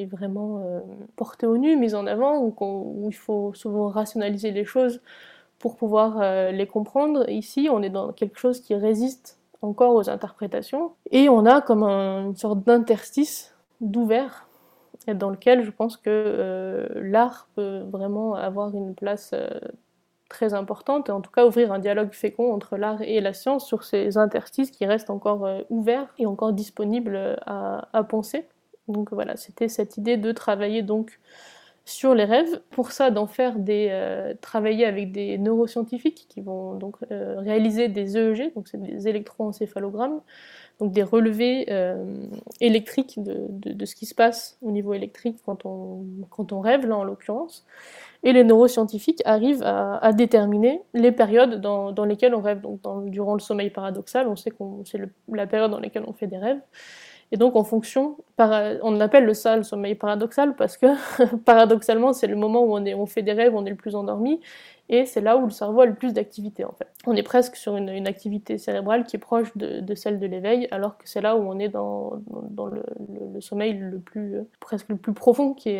vraiment 0.09 0.63
portée 1.15 1.45
au 1.45 1.57
nu, 1.57 1.75
mise 1.75 1.93
en 1.93 2.07
avant, 2.07 2.39
où 2.39 3.07
il 3.09 3.15
faut 3.15 3.53
souvent 3.53 3.89
rationaliser 3.89 4.51
les 4.51 4.65
choses 4.65 5.01
pour 5.63 5.77
pouvoir 5.77 6.19
euh, 6.19 6.51
les 6.51 6.67
comprendre. 6.67 7.29
Ici, 7.29 7.69
on 7.71 7.81
est 7.81 7.89
dans 7.89 8.11
quelque 8.11 8.37
chose 8.37 8.59
qui 8.59 8.75
résiste 8.75 9.39
encore 9.61 9.95
aux 9.95 10.09
interprétations, 10.09 10.91
et 11.09 11.29
on 11.29 11.45
a 11.45 11.61
comme 11.61 11.83
une 11.83 12.35
sorte 12.35 12.65
d'interstice 12.65 13.55
d'ouvert 13.79 14.49
dans 15.07 15.29
lequel 15.29 15.63
je 15.63 15.71
pense 15.71 15.95
que 15.95 16.09
euh, 16.09 16.89
l'art 16.95 17.47
peut 17.55 17.79
vraiment 17.89 18.35
avoir 18.35 18.75
une 18.75 18.93
place 18.93 19.31
euh, 19.33 19.47
très 20.27 20.53
importante, 20.53 21.07
et 21.07 21.13
en 21.13 21.21
tout 21.21 21.31
cas 21.31 21.45
ouvrir 21.45 21.71
un 21.71 21.79
dialogue 21.79 22.11
fécond 22.11 22.53
entre 22.53 22.75
l'art 22.75 23.01
et 23.01 23.21
la 23.21 23.31
science 23.31 23.65
sur 23.65 23.85
ces 23.85 24.17
interstices 24.17 24.69
qui 24.69 24.85
restent 24.85 25.11
encore 25.11 25.47
ouverts 25.69 26.13
et 26.17 26.25
encore 26.25 26.51
disponibles 26.51 27.37
à, 27.45 27.87
à 27.93 28.03
penser. 28.03 28.49
Donc 28.89 29.13
voilà, 29.13 29.37
c'était 29.37 29.69
cette 29.69 29.95
idée 29.95 30.17
de 30.17 30.33
travailler 30.33 30.81
donc 30.81 31.21
sur 31.85 32.15
les 32.15 32.23
rêves. 32.23 32.61
Pour 32.69 32.91
ça, 32.91 33.11
d'en 33.11 33.27
faire 33.27 33.59
des 33.59 33.89
euh, 33.91 34.33
travailler 34.41 34.85
avec 34.85 35.11
des 35.11 35.37
neuroscientifiques 35.37 36.25
qui 36.29 36.41
vont 36.41 36.75
donc 36.75 36.95
euh, 37.11 37.35
réaliser 37.39 37.89
des 37.89 38.17
EEG, 38.17 38.53
donc 38.55 38.67
c'est 38.67 38.81
des 38.81 39.07
électroencéphalogrammes, 39.07 40.21
donc 40.79 40.93
des 40.93 41.03
relevés 41.03 41.65
euh, 41.69 42.25
électriques 42.61 43.21
de, 43.21 43.47
de, 43.49 43.85
ce 43.85 43.95
qui 43.95 44.05
se 44.05 44.15
passe 44.15 44.57
au 44.61 44.71
niveau 44.71 44.93
électrique 44.93 45.37
quand 45.45 45.65
on, 45.65 46.05
quand 46.29 46.53
on 46.53 46.61
rêve, 46.61 46.87
là 46.87 46.97
en 46.97 47.03
l'occurrence. 47.03 47.65
Et 48.23 48.31
les 48.31 48.45
neuroscientifiques 48.45 49.21
arrivent 49.25 49.63
à, 49.63 50.13
déterminer 50.13 50.81
les 50.93 51.11
périodes 51.11 51.59
dans, 51.59 51.91
dans, 51.91 52.05
lesquelles 52.05 52.33
on 52.33 52.41
rêve. 52.41 52.61
Donc 52.61 52.79
durant 53.09 53.33
le 53.33 53.41
sommeil 53.41 53.69
paradoxal, 53.69 54.29
on 54.29 54.37
sait 54.37 54.49
que 54.49 54.63
c'est 54.85 55.01
la 55.27 55.45
période 55.45 55.71
dans 55.71 55.79
laquelle 55.79 56.05
on 56.07 56.13
fait 56.13 56.27
des 56.27 56.37
rêves. 56.37 56.61
Et 57.33 57.37
donc, 57.37 57.55
en 57.55 57.63
fonction, 57.63 58.15
on 58.37 58.99
appelle 58.99 59.25
le 59.25 59.33
ça 59.33 59.57
le 59.57 59.63
sommeil 59.63 59.95
paradoxal 59.95 60.55
parce 60.55 60.77
que, 60.77 60.85
paradoxalement, 61.45 62.13
c'est 62.13 62.27
le 62.27 62.35
moment 62.35 62.63
où 62.63 62.77
on, 62.77 63.05
fait 63.07 63.23
des 63.23 63.33
rêves, 63.33 63.55
on 63.55 63.65
est 63.65 63.71
le 63.71 63.75
plus 63.75 63.95
endormi, 63.95 64.39
et 64.87 65.07
c'est 65.07 65.19
là 65.19 65.35
où 65.35 65.45
le 65.45 65.49
cerveau 65.49 65.81
a 65.81 65.87
le 65.87 65.95
plus 65.95 66.13
d'activité, 66.13 66.63
en 66.63 66.73
fait. 66.73 66.85
On 67.07 67.15
est 67.15 67.23
presque 67.23 67.55
sur 67.55 67.75
une, 67.75 68.07
activité 68.07 68.59
cérébrale 68.59 69.03
qui 69.03 69.15
est 69.15 69.19
proche 69.19 69.57
de, 69.57 69.95
celle 69.95 70.19
de 70.19 70.27
l'éveil, 70.27 70.67
alors 70.69 70.95
que 70.95 71.09
c'est 71.09 71.21
là 71.21 71.35
où 71.35 71.39
on 71.39 71.57
est 71.57 71.69
dans, 71.69 72.21
le, 72.71 73.41
sommeil 73.41 73.73
le 73.73 73.97
plus, 73.97 74.35
presque 74.59 74.89
le 74.89 74.95
plus 74.95 75.13
profond 75.13 75.55
qui, 75.55 75.75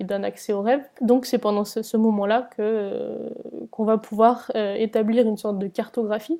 donne 0.00 0.26
accès 0.26 0.52
au 0.52 0.60
rêve. 0.60 0.82
Donc, 1.00 1.24
c'est 1.24 1.38
pendant 1.38 1.64
ce, 1.64 1.82
ce 1.82 1.96
moment-là 1.96 2.50
que, 2.54 3.32
qu'on 3.70 3.84
va 3.84 3.96
pouvoir 3.96 4.52
euh, 4.56 4.74
établir 4.74 5.26
une 5.26 5.38
sorte 5.38 5.58
de 5.58 5.68
cartographie 5.68 6.38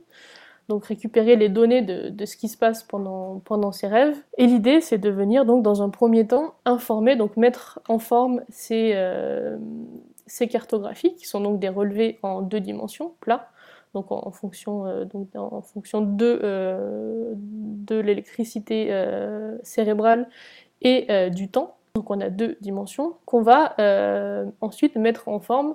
donc 0.71 0.85
récupérer 0.85 1.35
les 1.35 1.49
données 1.49 1.83
de, 1.83 2.25
ce 2.25 2.37
qui 2.37 2.49
se 2.49 2.57
passe 2.57 2.85
pendant, 2.85 3.41
pendant 3.45 3.73
ces 3.73 3.89
rêves. 3.89 4.17
Et 4.39 4.47
l'idée, 4.47 4.81
c'est 4.81 4.99
de 4.99 5.11
venir 5.11 5.45
donc 5.45 5.65
dans 5.65 5.83
un 5.83 5.91
premier 5.91 6.29
temps 6.29 6.55
informer, 6.65 7.17
donc 7.17 7.37
mettre 7.37 7.81
en 7.89 7.99
forme 7.99 8.43
ces, 8.49 8.93
euh, 8.95 9.59
ces 10.27 10.47
cartographies, 10.47 11.17
qui 11.17 11.27
sont 11.27 11.41
donc 11.41 11.59
des 11.59 11.69
relevés 11.69 12.21
en 12.23 12.41
deux 12.41 12.61
dimensions, 12.61 13.15
plats, 13.19 13.49
donc 13.95 14.13
en, 14.13 14.31
fonction, 14.31 14.87
euh, 14.87 15.05
donc 15.05 15.35
en 15.35 15.61
fonction 15.61 16.03
de, 16.03 16.39
euh, 16.45 17.33
de 17.35 17.97
l'électricité 17.97 18.95
cérébrale 19.65 20.29
et 20.83 21.31
du 21.31 21.49
temps. 21.49 21.75
Donc 21.97 22.13
on 22.13 22.21
a 22.21 22.31
deux 22.31 22.57
dimensions 22.61 23.15
qu'on 23.27 23.43
va 23.43 23.75
ensuite 24.61 24.95
mettre 24.95 25.27
en 25.27 25.41
forme 25.41 25.75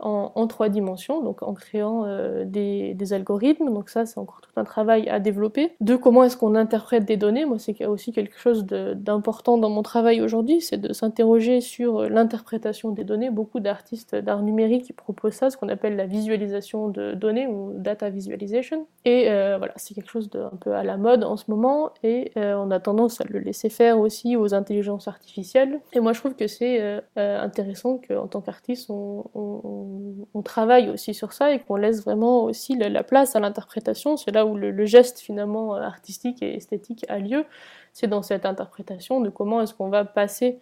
en, 0.00 0.46
trois 0.46 0.68
dimensions, 0.68 1.22
donc 1.22 1.42
en 1.42 1.54
créant 1.54 2.04
euh, 2.06 2.44
des, 2.44 3.12
algorithmes. 3.12 3.72
Donc 3.72 3.88
ça, 3.88 4.06
c'est 4.06 4.18
encore 4.18 4.40
tout 4.40 4.50
un 4.56 4.64
travail 4.64 5.08
à 5.08 5.18
développer. 5.18 5.72
De 5.80 5.96
comment 5.96 6.24
est-ce 6.24 6.36
qu'on 6.36 6.54
interprète 6.54 7.04
des 7.04 7.16
données. 7.16 7.44
Moi, 7.44 7.58
c'est 7.58 7.86
aussi 7.86 8.12
quelque 8.12 8.38
chose 8.38 8.64
d'important 8.64 9.58
dans 9.58 9.70
mon 9.70 9.82
travail 9.82 10.20
aujourd'hui, 10.20 10.60
c'est 10.60 10.76
de 10.76 10.92
s'interroger 10.92 11.60
sur 11.60 12.08
l'interprétation 12.08 12.90
des 12.90 13.04
données. 13.04 13.30
Beaucoup 13.30 13.60
d'artistes 13.60 14.14
d'art 14.14 14.42
numérique 14.42 14.94
proposent 14.96 15.34
ça, 15.34 15.50
ce 15.50 15.56
qu'on 15.56 15.68
appelle 15.68 15.96
la 15.96 16.06
visualisation 16.06 16.88
de 16.88 17.14
données 17.14 17.46
ou 17.46 17.72
data 17.74 18.10
visualization. 18.10 18.86
Et 19.04 19.30
euh, 19.30 19.56
voilà, 19.58 19.72
c'est 19.76 19.94
quelque 19.94 20.10
chose 20.10 20.30
de 20.30 20.40
un 20.40 20.56
peu 20.60 20.74
à 20.74 20.82
la 20.82 20.96
mode 20.96 21.24
en 21.24 21.36
ce 21.36 21.50
moment, 21.50 21.90
et 22.02 22.32
euh, 22.36 22.54
on 22.56 22.70
a 22.70 22.80
tendance 22.80 23.20
à 23.20 23.24
le 23.24 23.38
laisser 23.38 23.68
faire 23.68 23.98
aussi 23.98 24.36
aux 24.36 24.54
intelligences 24.54 25.08
artificielles. 25.08 25.80
Et 25.92 26.00
moi, 26.00 26.12
je 26.12 26.20
trouve 26.20 26.34
que 26.34 26.46
c'est 26.46 26.80
euh, 26.80 27.00
intéressant 27.16 28.00
qu'en 28.06 28.26
tant 28.26 28.40
qu'artiste, 28.40 28.90
on 28.90 29.87
on, 30.34 30.42
travaille 30.42 30.88
aussi 30.90 31.14
sur 31.14 31.32
ça 31.32 31.52
et 31.52 31.60
qu'on 31.60 31.76
laisse 31.76 32.02
vraiment 32.02 32.44
aussi 32.44 32.76
la, 32.76 32.88
la 32.88 33.02
place 33.02 33.36
à 33.36 33.40
l'interprétation. 33.40 34.16
C'est 34.16 34.30
là 34.30 34.46
où 34.46 34.56
le, 34.56 34.86
geste 34.86 35.18
finalement 35.20 35.74
artistique 35.74 36.42
et 36.42 36.56
esthétique 36.56 37.04
a 37.08 37.18
lieu. 37.18 37.44
C'est 37.92 38.06
dans 38.06 38.22
cette 38.22 38.46
interprétation 38.46 39.20
de 39.20 39.30
comment 39.30 39.60
est-ce 39.60 39.74
qu'on 39.74 39.88
va 39.88 40.04
passer 40.04 40.58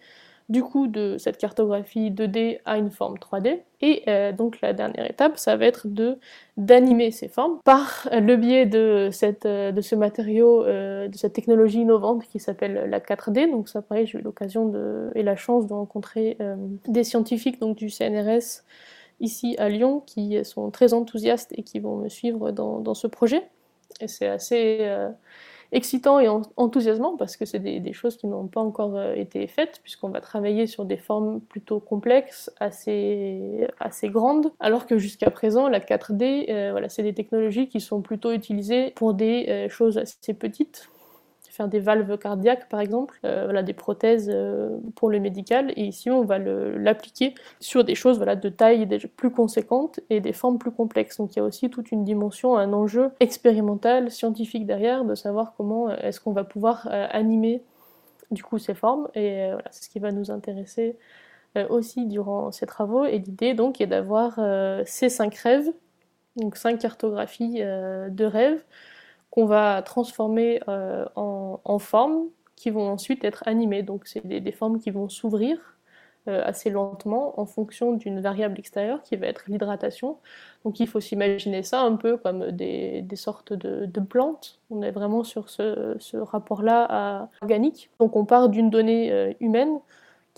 du 0.49 0.63
coup 0.63 0.87
de 0.87 1.17
cette 1.17 1.37
cartographie 1.37 2.09
2D 2.09 2.59
à 2.65 2.77
une 2.77 2.89
forme 2.89 3.15
3D. 3.17 3.59
Et 3.81 4.03
euh, 4.07 4.31
donc 4.31 4.61
la 4.61 4.73
dernière 4.73 5.09
étape, 5.09 5.37
ça 5.37 5.57
va 5.57 5.65
être 5.65 5.87
de 5.87 6.17
d'animer 6.55 7.11
ces 7.11 7.27
formes 7.27 7.59
par 7.63 8.07
le 8.11 8.35
biais 8.37 8.65
de, 8.65 9.09
cette, 9.11 9.45
de 9.45 9.81
ce 9.81 9.93
matériau, 9.93 10.63
euh, 10.63 11.07
de 11.07 11.15
cette 11.15 11.33
technologie 11.33 11.81
innovante 11.81 12.23
qui 12.23 12.39
s'appelle 12.39 12.89
la 12.89 12.99
4D. 12.99 13.51
Donc 13.51 13.67
ça, 13.69 13.81
pareil, 13.81 14.07
j'ai 14.07 14.19
eu 14.19 14.21
l'occasion 14.21 14.71
et 15.15 15.23
la 15.23 15.35
chance 15.35 15.67
de 15.67 15.73
rencontrer 15.73 16.37
euh, 16.39 16.55
des 16.87 17.03
scientifiques 17.03 17.59
donc, 17.59 17.77
du 17.77 17.89
CNRS 17.89 18.63
ici 19.19 19.55
à 19.57 19.69
Lyon 19.69 20.01
qui 20.05 20.43
sont 20.45 20.71
très 20.71 20.93
enthousiastes 20.93 21.51
et 21.55 21.63
qui 21.63 21.79
vont 21.79 21.97
me 21.97 22.09
suivre 22.09 22.51
dans, 22.51 22.93
ce 22.93 23.07
projet. 23.07 23.49
Et 24.01 24.07
c'est 24.07 24.27
assez 24.27 24.77
euh, 24.81 25.09
excitant 25.71 26.19
et 26.19 26.27
enthousiasmant 26.27 27.17
parce 27.17 27.37
que 27.37 27.45
c'est 27.45 27.59
des, 27.59 27.93
choses 27.93 28.17
qui 28.17 28.27
n'ont 28.27 28.47
pas 28.47 28.61
encore 28.61 28.95
euh, 28.95 29.13
été 29.15 29.47
faites 29.47 29.79
puisqu'on 29.81 30.09
va 30.09 30.21
travailler 30.21 30.67
sur 30.67 30.85
des 30.85 30.97
formes 30.97 31.39
plutôt 31.41 31.79
complexes, 31.79 32.51
assez, 32.59 33.67
grandes, 34.05 34.51
alors 34.59 34.85
que 34.85 34.97
jusqu'à 34.97 35.31
présent 35.31 35.67
la 35.67 35.79
4D, 35.79 36.49
euh, 36.49 36.71
voilà, 36.71 36.89
c'est 36.89 37.03
des 37.03 37.13
technologies 37.13 37.69
qui 37.69 37.79
sont 37.79 38.01
plutôt 38.01 38.31
utilisées 38.31 38.91
pour 38.95 39.13
des 39.13 39.67
choses 39.69 39.97
assez 39.97 40.33
petites 40.33 40.89
faire 41.57 41.67
des 41.67 41.79
valves 41.79 42.17
cardiaques 42.17 42.69
par 42.69 42.79
exemple, 42.79 43.19
euh, 43.25 43.45
voilà, 43.45 43.63
des 43.63 43.73
prothèses 43.73 44.29
euh, 44.31 44.77
pour 44.95 45.09
le 45.09 45.19
médical, 45.19 45.73
et 45.75 45.83
ici 45.83 46.09
on 46.09 46.23
va 46.23 46.37
l'appliquer 46.37 47.33
sur 47.59 47.83
des 47.83 47.95
choses 47.95 48.17
voilà, 48.17 48.35
de 48.35 48.49
taille 48.49 48.87
plus 49.17 49.31
conséquente 49.31 49.99
et 50.09 50.21
des 50.21 50.33
formes 50.33 50.59
plus 50.59 50.71
complexes. 50.71 51.17
Donc 51.17 51.35
il 51.35 51.39
y 51.39 51.41
a 51.41 51.45
aussi 51.45 51.69
toute 51.69 51.91
une 51.91 52.03
dimension, 52.03 52.55
un 52.57 52.71
enjeu 52.73 53.09
expérimental, 53.19 54.11
scientifique 54.11 54.65
derrière, 54.65 55.03
de 55.03 55.15
savoir 55.15 55.53
comment 55.57 55.89
euh, 55.89 55.95
est-ce 56.01 56.21
qu'on 56.21 56.31
va 56.31 56.43
pouvoir 56.43 56.87
animer 57.11 57.63
du 58.29 58.43
coup 58.43 58.59
ces 58.59 58.75
formes, 58.75 59.07
et 59.15 59.47
voilà, 59.51 59.69
c'est 59.71 59.85
ce 59.85 59.89
qui 59.89 59.99
va 59.99 60.11
nous 60.11 60.31
intéresser 60.31 60.97
aussi 61.69 62.05
durant 62.05 62.51
ces 62.51 62.65
travaux, 62.65 63.05
et 63.05 63.17
l'idée 63.17 63.53
donc 63.53 63.81
est 63.81 63.87
d'avoir 63.87 64.39
ces 64.85 65.09
cinq 65.09 65.33
rêves, 65.35 65.71
donc 66.35 66.57
cinq 66.57 66.77
cartographies 66.77 67.61
de 67.61 68.25
rêves, 68.25 68.63
qu'on 69.37 69.45
va 69.45 69.83
transformer 69.83 70.61
euh, 70.67 71.05
en, 71.15 71.77
formes 71.77 72.23
qui 72.55 72.71
vont 72.71 72.89
ensuite 72.89 73.23
être 73.23 73.43
animées. 73.45 73.83
Donc 73.83 74.07
c'est 74.07 74.25
des, 74.25 74.39
des, 74.39 74.51
formes 74.51 74.79
qui 74.79 74.89
vont 74.89 75.09
s'ouvrir 75.09 75.59
euh, 76.27 76.41
assez 76.43 76.71
lentement 76.71 77.39
en 77.39 77.45
fonction 77.45 77.93
d'une 77.93 78.19
variable 78.19 78.57
extérieure 78.57 79.03
qui 79.03 79.15
va 79.15 79.27
être 79.27 79.43
l'hydratation. 79.47 80.17
Donc 80.65 80.79
il 80.79 80.87
faut 80.87 80.99
s'imaginer 80.99 81.61
ça 81.61 81.81
un 81.81 81.97
peu 81.97 82.17
comme 82.17 82.49
des, 82.49 83.05
sortes 83.13 83.53
de, 83.53 83.99
plantes. 83.99 84.59
On 84.71 84.81
est 84.81 84.89
vraiment 84.89 85.23
sur 85.23 85.51
ce, 85.51 85.95
ce 85.99 86.17
rapport-là 86.17 87.29
organique. 87.43 87.91
Donc 87.99 88.15
on 88.15 88.25
part 88.25 88.49
d'une 88.49 88.71
donnée 88.71 89.11
euh, 89.11 89.33
humaine 89.39 89.77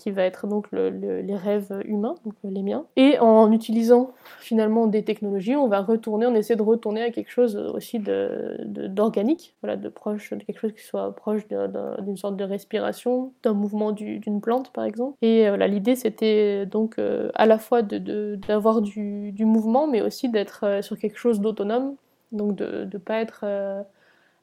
qui 0.00 0.10
va 0.10 0.22
être 0.22 0.46
donc 0.46 0.66
les 0.72 1.36
rêves 1.36 1.82
humains, 1.84 2.14
donc 2.24 2.34
les 2.42 2.62
miens. 2.62 2.86
Et 2.96 3.18
en 3.18 3.52
utilisant 3.52 4.12
finalement 4.40 4.86
des 4.86 5.04
technologies, 5.04 5.56
on 5.56 5.68
va 5.68 5.82
retourner, 5.82 6.26
on 6.26 6.34
essaie 6.34 6.56
de 6.56 6.62
retourner 6.62 7.02
à 7.02 7.10
quelque 7.10 7.30
chose 7.30 7.56
aussi 7.56 7.98
d'organique, 7.98 9.54
de, 9.54 9.60
voilà, 9.60 9.76
de 9.76 9.88
proche, 9.90 10.30
quelque 10.30 10.58
chose 10.58 10.72
qui 10.72 10.82
soit 10.82 11.14
proche 11.14 11.46
d'une 11.48 12.16
sorte 12.16 12.36
de 12.36 12.44
respiration, 12.44 13.32
d'un 13.42 13.52
mouvement 13.52 13.92
d'une 13.92 14.40
plante 14.40 14.72
par 14.72 14.84
exemple. 14.84 15.18
Et 15.20 15.48
voilà, 15.48 15.68
l'idée 15.68 15.96
c'était 15.96 16.64
donc 16.64 16.96
à 17.34 17.46
la 17.46 17.58
fois 17.58 17.82
d'avoir 17.82 18.80
du, 18.80 19.34
mouvement, 19.44 19.86
mais 19.86 20.00
aussi 20.00 20.30
d'être 20.30 20.82
sur 20.82 20.98
quelque 20.98 21.18
chose 21.18 21.40
d'autonome, 21.40 21.96
donc 22.32 22.56
de 22.56 22.88
ne 22.90 22.98
pas 22.98 23.20
être 23.20 23.44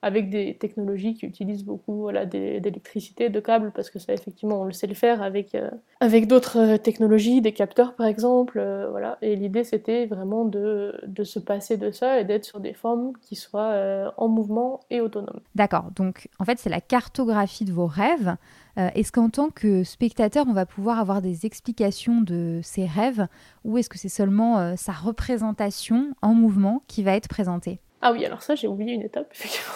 avec 0.07 0.29
des 0.29 0.55
technologies 0.55 1.13
qui 1.15 1.25
utilisent 1.25 1.65
beaucoup 1.65 1.99
voilà, 1.99 2.25
d'électricité, 2.25 3.29
de 3.29 3.39
câbles, 3.41 3.71
parce 3.75 3.89
que 3.89 3.99
ça, 3.99 4.13
effectivement, 4.13 4.61
on 4.61 4.63
le 4.63 4.71
sait 4.71 4.87
le 4.87 4.93
faire 4.93 5.21
avec, 5.21 5.53
euh, 5.53 5.69
avec 5.99 6.27
d'autres 6.27 6.57
euh, 6.57 6.77
technologies, 6.77 7.41
des 7.41 7.51
capteurs 7.51 7.93
par 7.93 8.07
exemple. 8.07 8.57
Euh, 8.57 8.89
voilà. 8.89 9.17
Et 9.21 9.35
l'idée, 9.35 9.65
c'était 9.65 10.05
vraiment 10.05 10.45
de, 10.45 10.95
de, 11.05 11.23
se 11.25 11.39
passer 11.39 11.75
de 11.75 11.91
ça 11.91 12.21
et 12.21 12.23
d'être 12.23 12.45
sur 12.45 12.61
des 12.61 12.73
formes 12.73 13.11
qui 13.21 13.35
soient 13.35 14.13
en 14.15 14.29
mouvement 14.29 14.79
et 14.89 15.01
autonomes. 15.01 15.41
D'accord, 15.55 15.91
donc 15.95 16.29
en 16.39 16.45
fait, 16.45 16.57
c'est 16.57 16.69
la 16.69 16.79
cartographie 16.79 17.65
de 17.65 17.73
vos 17.73 17.87
rêves. 17.87 18.35
est-ce 18.77 19.11
qu'en 19.11 19.29
tant 19.29 19.49
que 19.49 19.83
spectateur, 19.83 20.45
on 20.47 20.53
va 20.53 20.65
pouvoir 20.65 20.99
avoir 20.99 21.21
des 21.21 21.45
explications 21.45 22.21
de 22.21 22.61
ces 22.63 22.85
rêves, 22.85 23.27
ou 23.65 23.77
est-ce 23.77 23.89
que 23.89 23.97
c'est 23.97 24.07
seulement 24.07 24.77
sa 24.77 24.93
représentation 24.93 26.13
en 26.21 26.33
mouvement 26.33 26.81
qui 26.87 27.03
va 27.03 27.13
être 27.13 27.27
présentée? 27.27 27.81
Ah 28.07 28.13
oui, 28.13 28.25
alors 28.25 28.41
ça, 28.41 28.55
j'ai 28.55 28.67
oublié 28.69 28.93
une 28.93 29.01
étape, 29.01 29.33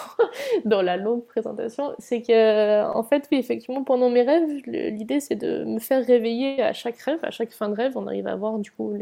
dans 0.64 0.80
la 0.80 0.96
longue 0.96 1.26
présentation. 1.26 1.94
C'est 1.98 2.22
que, 2.22 2.82
en 2.90 3.02
fait, 3.02 3.28
oui, 3.30 3.36
effectivement, 3.36 3.84
pendant 3.84 4.08
mes 4.08 4.22
rêves, 4.22 4.48
l'idée, 4.66 5.20
c'est 5.20 5.36
de 5.36 5.64
me 5.64 5.78
faire 5.78 6.02
réveiller 6.02 6.62
à 6.62 6.72
chaque 6.72 6.96
rêve, 6.96 7.18
à 7.22 7.30
chaque 7.30 7.52
fin 7.52 7.68
de 7.68 7.74
rêve. 7.74 7.92
On 7.94 8.06
arrive 8.06 8.26
à 8.26 8.34
voir, 8.34 8.58
du 8.58 8.70
coup, 8.70 8.96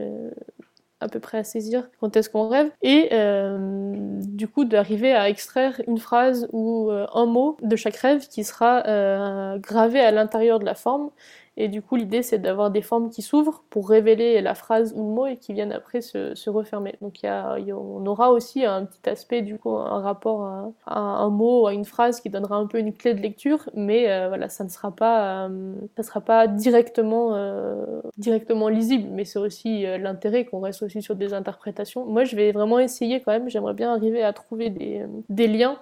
à 0.98 1.08
peu 1.08 1.20
près 1.20 1.38
à 1.38 1.44
saisir 1.44 1.88
quand 2.00 2.16
est-ce 2.16 2.28
qu'on 2.28 2.48
rêve. 2.48 2.72
Et, 2.82 3.10
euh, 3.12 4.18
du 4.20 4.48
coup, 4.48 4.64
d'arriver 4.64 5.12
à 5.12 5.28
extraire 5.28 5.80
une 5.86 5.98
phrase 5.98 6.48
ou 6.52 6.90
euh, 6.90 7.06
un 7.14 7.26
mot 7.26 7.56
de 7.62 7.76
chaque 7.76 7.96
rêve 7.96 8.26
qui 8.26 8.42
sera 8.42 8.84
euh, 8.88 9.58
gravé 9.58 10.00
à 10.00 10.10
l'intérieur 10.10 10.58
de 10.58 10.64
la 10.64 10.74
forme 10.74 11.10
et 11.62 11.68
du 11.68 11.82
coup, 11.82 11.96
l'idée, 11.96 12.22
c'est 12.22 12.38
d'avoir 12.38 12.70
des 12.70 12.80
formes 12.80 13.10
qui 13.10 13.20
s'ouvrent 13.20 13.64
pour 13.68 13.90
révéler 13.90 14.40
la 14.40 14.54
phrase 14.54 14.94
ou 14.96 15.02
le 15.02 15.14
mot 15.14 15.26
et 15.26 15.36
qui 15.36 15.52
viennent 15.52 15.72
après 15.72 16.00
se, 16.00 16.48
refermer. 16.48 16.94
Donc, 17.02 17.18
on 17.22 18.06
aura 18.06 18.30
aussi 18.30 18.64
un 18.64 18.86
petit 18.86 19.10
aspect, 19.10 19.42
du 19.42 19.58
coup, 19.58 19.76
un 19.76 20.00
rapport 20.00 20.72
à, 20.86 20.98
un 20.98 21.28
mot, 21.28 21.66
à 21.66 21.74
une 21.74 21.84
phrase 21.84 22.22
qui 22.22 22.30
donnera 22.30 22.56
un 22.56 22.66
peu 22.66 22.78
une 22.78 22.94
clé 22.94 23.12
de 23.12 23.20
lecture, 23.20 23.68
mais 23.74 24.10
euh, 24.10 24.28
voilà, 24.28 24.48
ça 24.48 24.64
ne 24.64 24.70
sera 24.70 24.90
pas, 24.90 25.48
euh, 25.48 25.74
ça 25.96 26.02
sera 26.02 26.22
pas 26.22 26.46
directement, 26.46 27.34
euh, 27.34 28.00
directement 28.16 28.68
lisible. 28.68 29.10
Mais 29.12 29.26
c'est 29.26 29.38
aussi 29.38 29.82
l'intérêt 29.82 30.46
qu'on 30.46 30.60
reste 30.60 30.82
aussi 30.82 31.02
sur 31.02 31.14
des 31.14 31.34
interprétations. 31.34 32.06
Moi, 32.06 32.24
je 32.24 32.36
vais 32.36 32.52
vraiment 32.52 32.78
essayer 32.78 33.20
quand 33.20 33.32
même, 33.32 33.50
j'aimerais 33.50 33.74
bien 33.74 33.92
arriver 33.92 34.22
à 34.22 34.32
trouver 34.32 34.70
des, 34.70 35.46
liens, 35.46 35.78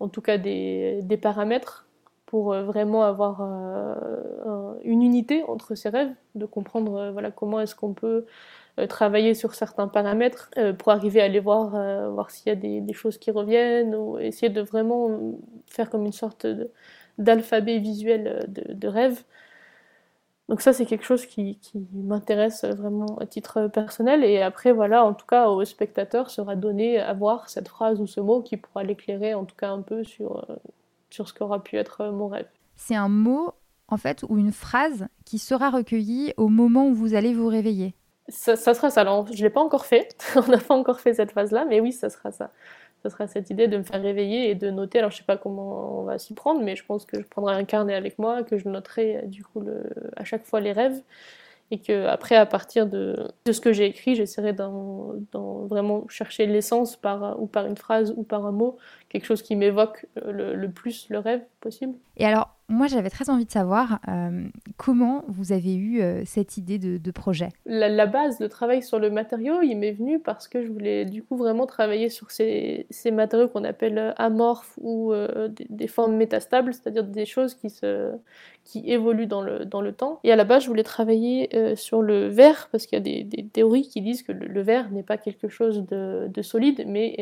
en 0.00 0.08
tout 0.08 0.22
cas 0.22 0.38
des 0.38 1.18
paramètres 1.20 1.87
pour 2.28 2.52
euh, 2.52 2.62
vraiment 2.62 3.04
avoir 3.04 3.40
euh, 3.40 4.74
une 4.84 5.02
unité 5.02 5.42
entre 5.44 5.74
ces 5.74 5.88
rêves, 5.88 6.12
de 6.34 6.44
comprendre 6.44 6.94
euh, 6.96 7.10
voilà, 7.10 7.30
comment 7.30 7.58
est-ce 7.58 7.74
qu'on 7.74 7.94
peut 7.94 8.26
travailler 8.88 9.34
sur 9.34 9.54
certains 9.56 9.88
paramètres 9.88 10.52
pour 10.78 10.92
arriver 10.92 11.20
à 11.20 11.26
les 11.26 11.40
voir, 11.40 11.70
voir 12.12 12.30
s'il 12.30 12.46
y 12.46 12.52
a 12.52 12.54
des, 12.54 12.92
choses 12.92 13.18
qui 13.18 13.32
reviennent, 13.32 13.92
ou 13.96 14.18
essayer 14.18 14.50
de 14.50 14.60
vraiment 14.60 15.10
faire 15.66 15.90
comme 15.90 16.06
une 16.06 16.12
sorte 16.12 16.46
d'alphabet 17.18 17.78
visuel 17.78 18.46
de, 18.46 18.72
de 18.72 18.86
rêve. 18.86 19.24
Donc 20.48 20.60
ça, 20.60 20.72
c'est 20.72 20.86
quelque 20.86 21.04
chose 21.04 21.26
qui, 21.26 21.58
qui 21.58 21.88
m'intéresse 21.92 22.64
vraiment 22.64 23.18
à 23.18 23.26
titre 23.26 23.66
personnel. 23.66 24.22
Et 24.22 24.40
après, 24.42 24.70
voilà, 24.70 25.04
en 25.04 25.12
tout 25.12 25.26
cas, 25.26 25.48
au 25.48 25.64
spectateur 25.64 26.30
sera 26.30 26.54
donné 26.54 27.00
à 27.00 27.12
voir 27.14 27.48
cette 27.48 27.66
phrase 27.66 28.00
ou 28.00 28.06
ce 28.06 28.20
mot 28.20 28.42
qui 28.42 28.56
pourra 28.58 28.84
l'éclairer, 28.84 29.34
en 29.34 29.44
tout 29.44 29.56
cas 29.56 29.70
un 29.70 29.82
peu 29.82 30.04
sur, 30.04 30.46
sur 31.10 31.28
ce 31.28 31.34
qu'aura 31.34 31.62
pu 31.62 31.76
être 31.76 32.02
euh, 32.02 32.12
mon 32.12 32.28
rêve. 32.28 32.48
C'est 32.76 32.94
un 32.94 33.08
mot, 33.08 33.52
en 33.88 33.96
fait, 33.96 34.24
ou 34.28 34.38
une 34.38 34.52
phrase 34.52 35.08
qui 35.24 35.38
sera 35.38 35.70
recueillie 35.70 36.32
au 36.36 36.48
moment 36.48 36.88
où 36.88 36.94
vous 36.94 37.14
allez 37.14 37.34
vous 37.34 37.48
réveiller. 37.48 37.94
Ça, 38.28 38.56
sera 38.56 38.90
ça. 38.90 39.00
Alors, 39.00 39.26
je 39.26 39.38
ne 39.38 39.42
l'ai 39.42 39.50
pas 39.50 39.60
encore 39.60 39.86
fait. 39.86 40.16
On 40.36 40.50
n'a 40.50 40.58
pas 40.58 40.74
encore 40.74 41.00
fait 41.00 41.14
cette 41.14 41.32
phase-là, 41.32 41.64
mais 41.64 41.80
oui, 41.80 41.92
ça 41.92 42.10
sera 42.10 42.30
ça. 42.30 42.50
Ça 43.02 43.10
sera 43.10 43.26
cette 43.26 43.48
idée 43.48 43.68
de 43.68 43.78
me 43.78 43.84
faire 43.84 44.02
réveiller 44.02 44.50
et 44.50 44.54
de 44.54 44.70
noter. 44.70 44.98
Alors, 44.98 45.10
je 45.10 45.16
ne 45.16 45.18
sais 45.18 45.26
pas 45.26 45.36
comment 45.36 46.00
on 46.00 46.02
va 46.02 46.18
s'y 46.18 46.34
prendre, 46.34 46.62
mais 46.62 46.76
je 46.76 46.84
pense 46.84 47.06
que 47.06 47.20
je 47.20 47.26
prendrai 47.26 47.54
un 47.54 47.64
carnet 47.64 47.94
avec 47.94 48.18
moi, 48.18 48.42
que 48.42 48.58
je 48.58 48.68
noterai 48.68 49.22
du 49.26 49.44
coup 49.44 49.60
le, 49.60 49.84
à 50.16 50.24
chaque 50.24 50.44
fois 50.44 50.60
les 50.60 50.72
rêves 50.72 51.00
et 51.70 51.78
que 51.78 52.06
après 52.06 52.36
à 52.36 52.46
partir 52.46 52.86
de, 52.86 53.28
de 53.44 53.52
ce 53.52 53.60
que 53.60 53.72
j'ai 53.72 53.86
écrit 53.86 54.14
j'essaierai 54.14 54.52
d'en 54.52 55.14
vraiment 55.68 56.06
chercher 56.08 56.46
l'essence 56.46 56.96
par 56.96 57.40
ou 57.40 57.46
par 57.46 57.66
une 57.66 57.76
phrase 57.76 58.12
ou 58.16 58.24
par 58.24 58.44
un 58.44 58.52
mot 58.52 58.76
quelque 59.08 59.24
chose 59.24 59.42
qui 59.42 59.56
m'évoque 59.56 60.06
le, 60.16 60.54
le, 60.54 60.70
plus 60.70 61.08
le 61.08 61.18
rêve 61.18 61.42
possible. 61.60 61.94
Et 62.16 62.26
alors 62.26 62.57
moi, 62.70 62.86
j'avais 62.86 63.08
très 63.08 63.30
envie 63.30 63.46
de 63.46 63.50
savoir 63.50 63.98
euh, 64.08 64.46
comment 64.76 65.24
vous 65.28 65.52
avez 65.52 65.74
eu 65.74 66.02
euh, 66.02 66.22
cette 66.26 66.58
idée 66.58 66.78
de, 66.78 67.10
projet? 67.10 67.48
La, 67.64 68.04
base, 68.04 68.40
le 68.40 68.48
travail 68.50 68.82
sur 68.82 68.98
le 68.98 69.08
matériau, 69.10 69.62
il 69.62 69.74
m'est 69.76 69.92
venu 69.92 70.18
parce 70.18 70.48
que 70.48 70.62
je 70.62 70.70
voulais 70.70 71.06
du 71.06 71.22
coup 71.22 71.38
vraiment 71.38 71.64
travailler 71.64 72.10
sur 72.10 72.30
ces, 72.30 72.86
matériaux 73.10 73.48
qu'on 73.48 73.64
appelle 73.64 73.96
euh, 73.96 74.12
amorphes 74.18 74.78
ou 74.82 75.14
des, 75.70 75.88
formes 75.88 76.16
métastables, 76.16 76.74
c'est-à-dire 76.74 77.04
des 77.04 77.24
choses 77.24 77.54
qui, 77.54 77.70
évoluent 78.84 79.26
dans 79.26 79.40
le, 79.40 79.60
le 79.64 79.92
temps. 79.92 80.20
Et 80.22 80.30
à 80.30 80.36
la 80.36 80.44
base, 80.44 80.64
je 80.64 80.68
voulais 80.68 80.82
travailler 80.82 81.74
sur 81.74 82.02
le 82.02 82.28
verre 82.28 82.68
parce 82.70 82.86
qu'il 82.86 82.98
y 82.98 83.00
a 83.00 83.24
des, 83.24 83.46
théories 83.50 83.88
qui 83.88 84.02
disent 84.02 84.22
que 84.22 84.32
le, 84.32 84.60
verre 84.60 84.90
n'est 84.90 85.02
pas 85.02 85.16
quelque 85.16 85.48
chose 85.48 85.86
de, 85.86 86.28
de 86.28 86.42
solide, 86.42 86.84
mais 86.86 87.14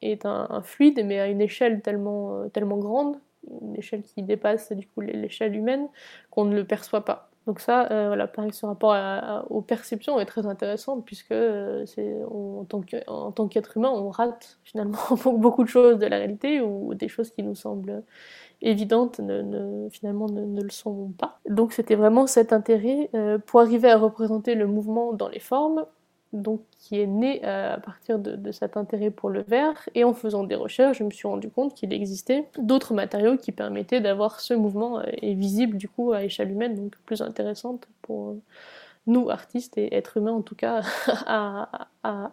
est 0.00 0.24
un, 0.24 0.62
fluide, 0.62 1.02
mais 1.04 1.20
à 1.20 1.26
une 1.28 1.42
échelle 1.42 1.82
tellement 1.82 2.48
grande 2.78 3.18
une 3.62 3.76
échelle 3.76 4.02
qui 4.02 4.22
dépasse 4.22 4.72
du 4.72 4.86
coup 4.86 5.00
l'échelle 5.00 5.54
humaine, 5.54 5.88
qu'on 6.30 6.44
ne 6.44 6.54
le 6.54 6.64
perçoit 6.64 7.04
pas. 7.04 7.30
Donc 7.48 7.60
ça, 7.60 7.90
euh, 7.90 8.08
voilà, 8.08 8.26
pareil, 8.26 8.52
ce 8.52 8.66
rapport 8.66 8.94
aux 9.48 9.62
perceptions 9.62 10.20
est 10.20 10.26
très 10.26 10.46
intéressant 10.46 11.00
puisque 11.00 11.32
euh, 11.32 11.86
c'est 11.86 12.14
en 12.26 12.66
tant 12.66 13.48
qu'être 13.48 13.76
humain, 13.78 13.90
on 13.90 14.10
rate 14.10 14.58
finalement 14.64 14.98
beaucoup 15.24 15.64
de 15.64 15.68
choses 15.68 15.98
de 15.98 16.04
la 16.04 16.18
réalité 16.18 16.60
ou 16.60 16.92
des 16.92 17.08
choses 17.08 17.30
qui 17.30 17.42
nous 17.42 17.54
semblent 17.54 18.02
évidentes 18.60 19.20
ne, 19.20 19.88
finalement 19.90 20.26
ne, 20.26 20.60
le 20.62 20.68
sont 20.68 21.12
pas. 21.16 21.40
Donc 21.48 21.72
c'était 21.72 21.94
vraiment 21.94 22.26
cet 22.26 22.52
intérêt 22.52 23.08
euh, 23.14 23.38
pour 23.38 23.60
arriver 23.60 23.90
à 23.90 23.96
représenter 23.96 24.54
le 24.54 24.66
mouvement 24.66 25.14
dans 25.14 25.28
les 25.28 25.40
formes 25.40 25.86
donc 26.32 26.60
qui 26.78 27.00
est 27.00 27.06
né 27.06 27.40
euh, 27.44 27.74
à 27.74 27.78
partir 27.78 28.18
de, 28.18 28.52
cet 28.52 28.76
intérêt 28.76 29.10
pour 29.10 29.30
le 29.30 29.42
verre. 29.42 29.88
Et 29.94 30.04
en 30.04 30.14
faisant 30.14 30.44
des 30.44 30.54
recherches, 30.54 30.98
je 30.98 31.04
me 31.04 31.10
suis 31.10 31.28
rendu 31.28 31.48
compte 31.50 31.74
qu'il 31.74 31.92
existait 31.92 32.46
d'autres 32.58 32.94
matériaux 32.94 33.36
qui 33.36 33.52
permettaient 33.52 34.00
d'avoir 34.00 34.40
ce 34.40 34.54
mouvement 34.54 35.00
euh, 35.00 35.04
et 35.22 35.34
visible 35.34 35.76
du 35.76 35.88
coup 35.88 36.12
à 36.12 36.24
échelle 36.24 36.50
humaine, 36.50 36.74
donc 36.74 36.96
plus 37.04 37.22
intéressante 37.22 37.88
pour 38.02 38.36
nous, 39.08 39.30
artistes 39.30 39.76
et 39.78 39.94
êtres 39.94 40.18
humains 40.18 40.32
en 40.32 40.42
tout 40.42 40.54
cas, 40.54 40.82
à, 41.26 41.68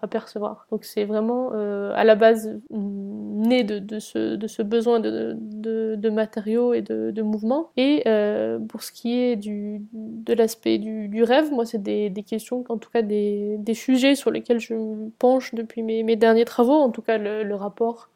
percevoir. 0.10 0.68
Donc 0.72 0.86
c'est 0.86 1.04
vraiment 1.04 1.50
euh, 1.54 1.92
à 1.96 2.04
la 2.04 2.16
base 2.16 2.62
né 2.70 3.64
de, 3.64 4.00
ce, 4.00 4.36
de 4.36 4.48
ce, 4.48 4.62
besoin 4.62 5.00
de, 5.00 5.36
de, 5.36 6.10
matériaux 6.10 6.74
et 6.74 6.82
de, 6.82 7.22
mouvements. 7.22 7.72
Et 7.76 8.04
euh, 8.06 8.60
pour 8.60 8.84
ce 8.84 8.92
qui 8.92 9.20
est 9.20 9.36
du, 9.36 9.82
de 9.92 10.34
l'aspect 10.34 10.78
du, 10.78 11.24
rêve, 11.24 11.52
moi 11.52 11.66
c'est 11.66 11.82
des, 11.82 12.12
questions, 12.26 12.64
en 12.70 12.78
tout 12.78 12.90
cas 12.90 13.02
des, 13.02 13.58
des, 13.60 13.74
sujets 13.74 14.16
sur 14.16 14.32
lesquels 14.32 14.60
je 14.60 14.76
penche 15.18 15.54
depuis 15.56 15.82
mes, 15.84 16.16
derniers 16.16 16.46
travaux, 16.46 16.74
en 16.74 16.92
tout 16.92 17.02
cas 17.02 17.18
le 17.18 17.56
rapport 17.56 18.10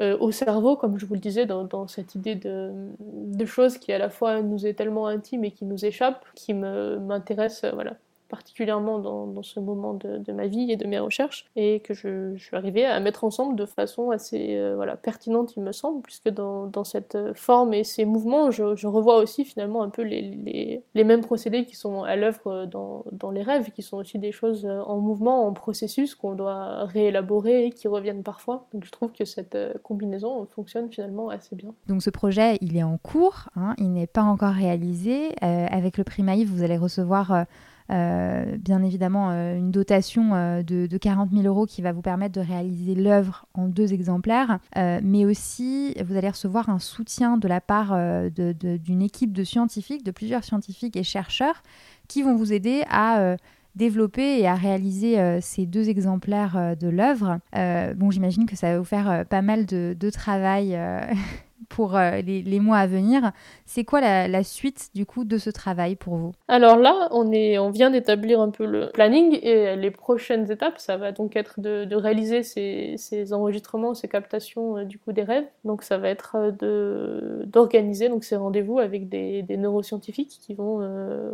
euh, 0.00 0.16
au 0.18 0.30
cerveau, 0.30 0.76
comme 0.76 0.98
je 0.98 1.06
vous 1.06 1.14
le 1.14 1.20
disais, 1.20 1.46
dans, 1.46 1.86
cette 1.88 2.14
idée 2.14 2.34
de, 2.34 2.72
de, 3.00 3.44
choses 3.46 3.78
qui 3.78 3.92
à 3.92 3.98
la 3.98 4.10
fois 4.10 4.42
nous 4.42 4.66
est 4.66 4.74
tellement 4.74 5.06
intime 5.06 5.44
et 5.44 5.50
qui 5.50 5.64
nous 5.64 5.84
échappe, 5.84 6.26
qui 6.34 6.52
m'intéresse, 6.54 7.64
voilà, 7.72 7.96
particulièrement 8.28 8.98
dans, 8.98 9.42
ce 9.42 9.60
moment 9.60 9.94
de, 9.94 10.32
ma 10.32 10.46
vie 10.46 10.70
et 10.70 10.76
de 10.76 10.86
mes 10.86 10.98
recherches, 10.98 11.46
et 11.56 11.80
que 11.80 11.94
je, 11.94 12.36
suis 12.36 12.56
arrivée 12.56 12.84
à 12.84 12.98
mettre 13.00 13.24
ensemble 13.24 13.56
de 13.56 13.66
façon 13.66 14.10
assez 14.10 14.56
euh, 14.56 14.74
voilà, 14.76 14.96
pertinente, 14.96 15.56
il 15.56 15.62
me 15.62 15.72
semble, 15.72 16.02
puisque 16.02 16.28
dans, 16.28 16.84
cette 16.84 17.18
forme 17.34 17.74
et 17.74 17.84
ces 17.84 18.04
mouvements, 18.04 18.50
je, 18.50 18.86
revois 18.86 19.16
aussi 19.16 19.44
finalement 19.44 19.82
un 19.82 19.90
peu 19.90 20.02
les, 20.02 20.82
les, 20.94 21.04
mêmes 21.04 21.22
procédés 21.22 21.64
qui 21.64 21.76
sont 21.76 22.02
à 22.02 22.16
l'œuvre 22.16 22.66
dans, 22.66 23.04
dans, 23.12 23.30
les 23.30 23.42
rêves, 23.42 23.70
qui 23.70 23.82
sont 23.82 23.96
aussi 23.96 24.18
des 24.18 24.32
choses 24.32 24.66
en 24.66 24.98
mouvement, 24.98 25.46
en 25.46 25.52
processus 25.52 26.14
qu'on 26.14 26.34
doit 26.34 26.84
réélaborer 26.84 27.66
et 27.66 27.70
qui 27.70 27.88
reviennent 27.88 28.22
parfois. 28.22 28.66
Donc 28.72 28.84
je 28.84 28.90
trouve 28.90 29.12
que 29.12 29.24
cette 29.24 29.54
euh, 29.54 29.74
combinaison 29.82 30.46
fonctionne 30.46 30.90
finalement 30.90 31.28
assez 31.28 31.56
bien. 31.56 31.74
Donc 31.88 32.02
ce 32.02 32.10
projet, 32.10 32.58
il 32.60 32.76
est 32.76 32.82
en 32.82 32.98
cours, 32.98 33.48
hein, 33.56 33.74
il 33.78 33.92
n'est 33.92 34.06
pas 34.06 34.22
encore 34.22 34.52
réalisé. 34.52 35.30
Euh, 35.42 35.66
avec 35.70 35.98
le 35.98 36.04
prix 36.04 36.22
Maïf, 36.22 36.48
vous 36.48 36.62
allez 36.62 36.76
recevoir 36.76 37.46
bien 37.88 38.82
évidemment 38.82 39.30
une 39.30 39.70
dotation 39.70 40.30
de, 40.62 40.86
de, 40.86 40.98
40 40.98 41.30
000 41.32 41.44
euros 41.44 41.66
qui 41.66 41.82
va 41.82 41.92
vous 41.92 42.02
permettre 42.02 42.34
de 42.34 42.46
réaliser 42.46 42.94
l'œuvre 42.94 43.46
en 43.54 43.68
deux 43.68 43.92
exemplaires, 43.92 44.58
mais 44.74 45.24
aussi 45.24 45.94
vous 46.04 46.16
allez 46.16 46.30
recevoir 46.30 46.68
un 46.68 46.78
soutien 46.78 47.36
de 47.36 47.48
la 47.48 47.60
part 47.60 47.96
d'une 48.30 49.02
équipe 49.02 49.32
de 49.32 49.44
scientifiques, 49.44 50.04
de 50.04 50.10
plusieurs 50.10 50.44
scientifiques 50.44 50.96
et 50.96 51.04
chercheurs 51.04 51.62
qui 52.08 52.22
vont 52.22 52.36
vous 52.36 52.52
aider 52.52 52.82
à 52.90 53.36
développer 53.76 54.40
et 54.40 54.48
à 54.48 54.54
réaliser 54.54 55.20
euh, 55.20 55.38
ces 55.40 55.66
deux 55.66 55.88
exemplaires 55.88 56.56
euh, 56.56 56.74
de 56.74 56.88
l'œuvre. 56.88 57.38
Euh, 57.54 57.94
bon, 57.94 58.10
j'imagine 58.10 58.46
que 58.46 58.56
ça 58.56 58.72
va 58.72 58.78
vous 58.78 58.84
faire 58.84 59.24
pas 59.26 59.42
mal 59.42 59.66
de 59.66 60.10
travail 60.10 60.78
pour 61.68 61.96
euh, 61.96 62.20
les, 62.20 62.60
mois 62.60 62.78
à 62.78 62.86
venir. 62.86 63.32
C'est 63.64 63.84
quoi 63.84 64.00
la, 64.00 64.44
suite 64.44 64.90
du 64.94 65.06
coup 65.06 65.24
de 65.24 65.38
ce 65.38 65.50
travail 65.50 65.96
pour 65.96 66.16
vous? 66.16 66.32
Alors 66.48 66.76
là, 66.76 67.08
on, 67.10 67.30
est, 67.32 67.58
on 67.58 67.70
vient 67.70 67.90
d'établir 67.90 68.40
un 68.40 68.50
peu 68.50 68.64
le 68.64 68.90
planning 68.92 69.38
et 69.42 69.76
les 69.76 69.90
prochaines 69.90 70.50
étapes, 70.50 70.78
ça 70.78 70.96
va 70.96 71.12
donc 71.12 71.36
être 71.36 71.60
de, 71.60 71.94
réaliser 71.94 72.42
ces, 72.42 73.32
enregistrements, 73.32 73.94
ces 73.94 74.08
captations 74.08 74.78
euh, 74.78 74.84
du 74.84 74.98
coup 74.98 75.12
des 75.12 75.22
rêves. 75.22 75.46
Donc 75.64 75.82
ça 75.82 75.98
va 75.98 76.08
être 76.08 76.36
euh, 76.62 77.44
d'organiser 77.46 78.08
donc 78.08 78.24
ces 78.24 78.36
rendez-vous 78.36 78.78
avec 78.78 79.08
des, 79.08 79.44
neuroscientifiques 79.56 80.38
qui 80.40 80.54
vont 80.54 80.76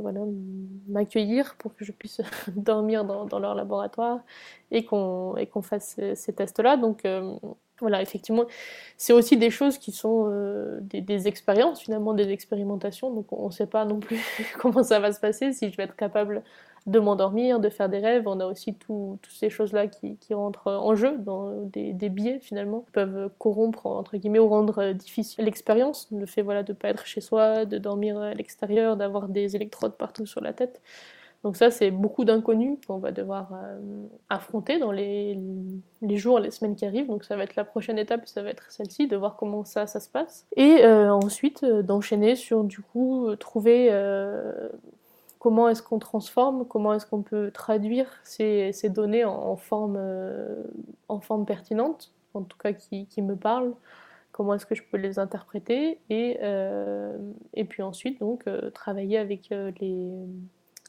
voilà, 0.00 0.20
m'accueillir 0.88 1.56
pour 1.56 1.74
que 1.74 1.84
je 1.84 1.92
puisse 1.92 2.20
dormir 2.56 3.04
dans, 3.04 3.38
leur 3.38 3.54
laboratoire 3.54 4.20
et 4.70 4.84
qu'on 4.84 5.34
qu'on 5.52 5.62
fasse 5.62 5.98
ces, 6.14 6.32
tests-là. 6.32 6.76
Donc 6.76 7.04
voilà, 7.80 8.00
effectivement, 8.00 8.44
c'est 8.96 9.12
aussi 9.12 9.36
des 9.36 9.50
choses 9.50 9.78
qui 9.78 9.92
sont 9.92 10.28
euh, 10.30 10.78
des, 10.82 11.26
expériences, 11.26 11.80
finalement, 11.80 12.14
des 12.14 12.30
expérimentations. 12.30 13.12
Donc, 13.12 13.32
on 13.32 13.46
ne 13.46 13.52
sait 13.52 13.66
pas 13.66 13.84
non 13.84 13.98
plus 13.98 14.20
comment 14.58 14.82
ça 14.82 15.00
va 15.00 15.12
se 15.12 15.20
passer, 15.20 15.52
si 15.52 15.70
je 15.70 15.76
vais 15.76 15.84
être 15.84 15.96
capable 15.96 16.42
de 16.86 16.98
m'endormir, 16.98 17.60
de 17.60 17.68
faire 17.68 17.88
des 17.88 17.98
rêves. 17.98 18.26
On 18.26 18.40
a 18.40 18.46
aussi 18.46 18.74
toutes 18.74 19.26
ces 19.28 19.50
choses-là 19.50 19.86
qui, 19.86 20.16
rentrent 20.32 20.68
en 20.68 20.94
jeu, 20.94 21.16
dans 21.18 21.52
des, 21.64 21.92
biais, 22.08 22.38
finalement, 22.40 22.80
qui 22.80 22.92
peuvent 22.92 23.30
corrompre, 23.38 23.86
entre 23.86 24.16
guillemets, 24.16 24.38
ou 24.38 24.48
rendre 24.48 24.78
euh, 24.80 24.92
difficile 24.92 25.44
l'expérience. 25.44 26.08
Le 26.12 26.26
fait 26.26 26.42
voilà, 26.42 26.62
de 26.62 26.72
ne 26.72 26.76
pas 26.76 26.88
être 26.88 27.06
chez 27.06 27.20
soi, 27.20 27.64
de 27.64 27.78
dormir 27.78 28.18
à 28.18 28.34
l'extérieur, 28.34 28.96
d'avoir 28.96 29.28
des 29.28 29.56
électrodes 29.56 29.96
partout 29.96 30.26
sur 30.26 30.40
la 30.40 30.52
tête. 30.52 30.80
Donc 31.44 31.56
ça, 31.56 31.70
c'est 31.70 31.90
beaucoup 31.90 32.24
d'inconnus 32.24 32.78
qu'on 32.86 32.98
va 32.98 33.10
devoir 33.10 33.52
euh, 33.52 33.80
affronter 34.28 34.78
dans 34.78 34.92
les, 34.92 35.36
les, 36.00 36.16
jours, 36.16 36.38
les 36.38 36.52
semaines 36.52 36.76
qui 36.76 36.86
arrivent. 36.86 37.08
Donc 37.08 37.24
ça 37.24 37.36
va 37.36 37.42
être 37.42 37.56
la 37.56 37.64
prochaine 37.64 37.98
étape, 37.98 38.28
ça 38.28 38.42
va 38.42 38.50
être 38.50 38.70
celle-ci, 38.70 39.08
de 39.08 39.16
voir 39.16 39.36
comment 39.36 39.64
ça, 39.64 39.88
ça 39.88 39.98
se 39.98 40.08
passe. 40.08 40.46
Et 40.56 40.84
euh, 40.84 41.12
ensuite, 41.12 41.64
euh, 41.64 41.82
d'enchaîner 41.82 42.36
sur, 42.36 42.62
du 42.62 42.80
coup, 42.80 43.34
trouver 43.36 43.90
comment 45.40 45.68
est-ce 45.68 45.82
qu'on 45.82 45.98
transforme, 45.98 46.64
comment 46.66 46.94
est-ce 46.94 47.06
qu'on 47.06 47.22
peut 47.22 47.50
traduire 47.50 48.06
ces, 48.22 48.72
ces 48.72 48.88
données 48.88 49.24
en, 49.24 49.56
forme, 49.56 49.98
en 51.08 51.18
forme 51.18 51.44
pertinente, 51.44 52.12
en 52.34 52.42
tout 52.42 52.56
cas 52.56 52.72
qui, 52.72 53.06
qui 53.06 53.22
me 53.22 53.34
parlent 53.34 53.74
comment 54.30 54.54
est-ce 54.54 54.64
que 54.64 54.76
je 54.76 54.82
peux 54.88 54.96
les 54.96 55.18
interpréter 55.18 55.98
et, 56.08 56.38
et 57.54 57.64
puis 57.64 57.82
ensuite 57.82 58.20
donc 58.20 58.44
travailler 58.72 59.18
avec 59.18 59.50
les, 59.50 60.12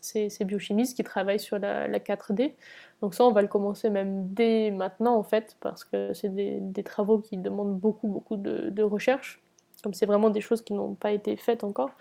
ces, 0.03 0.45
biochimistes 0.45 0.95
qui 0.95 1.03
travaillent 1.03 1.39
sur 1.39 1.59
la, 1.59 1.87
4D. 1.99 2.53
Donc 3.01 3.15
ça, 3.15 3.23
on 3.25 3.31
va 3.31 3.41
le 3.41 3.47
commencer 3.47 3.89
même 3.89 4.27
dès 4.33 4.71
maintenant, 4.71 5.15
en 5.15 5.23
fait, 5.23 5.57
parce 5.59 5.83
que 5.83 6.13
c'est 6.13 6.29
des, 6.29 6.83
travaux 6.83 7.19
qui 7.19 7.37
demandent 7.37 7.77
beaucoup, 7.79 8.07
beaucoup 8.07 8.37
de, 8.37 8.69
de 8.69 8.83
recherche. 8.83 9.41
Comme 9.83 9.93
c'est 9.93 10.05
vraiment 10.05 10.29
des 10.29 10.41
choses 10.41 10.61
qui 10.61 10.73
n'ont 10.73 10.95
pas 10.95 11.11
été 11.11 11.35
faites 11.35 11.63
encore 11.63 11.91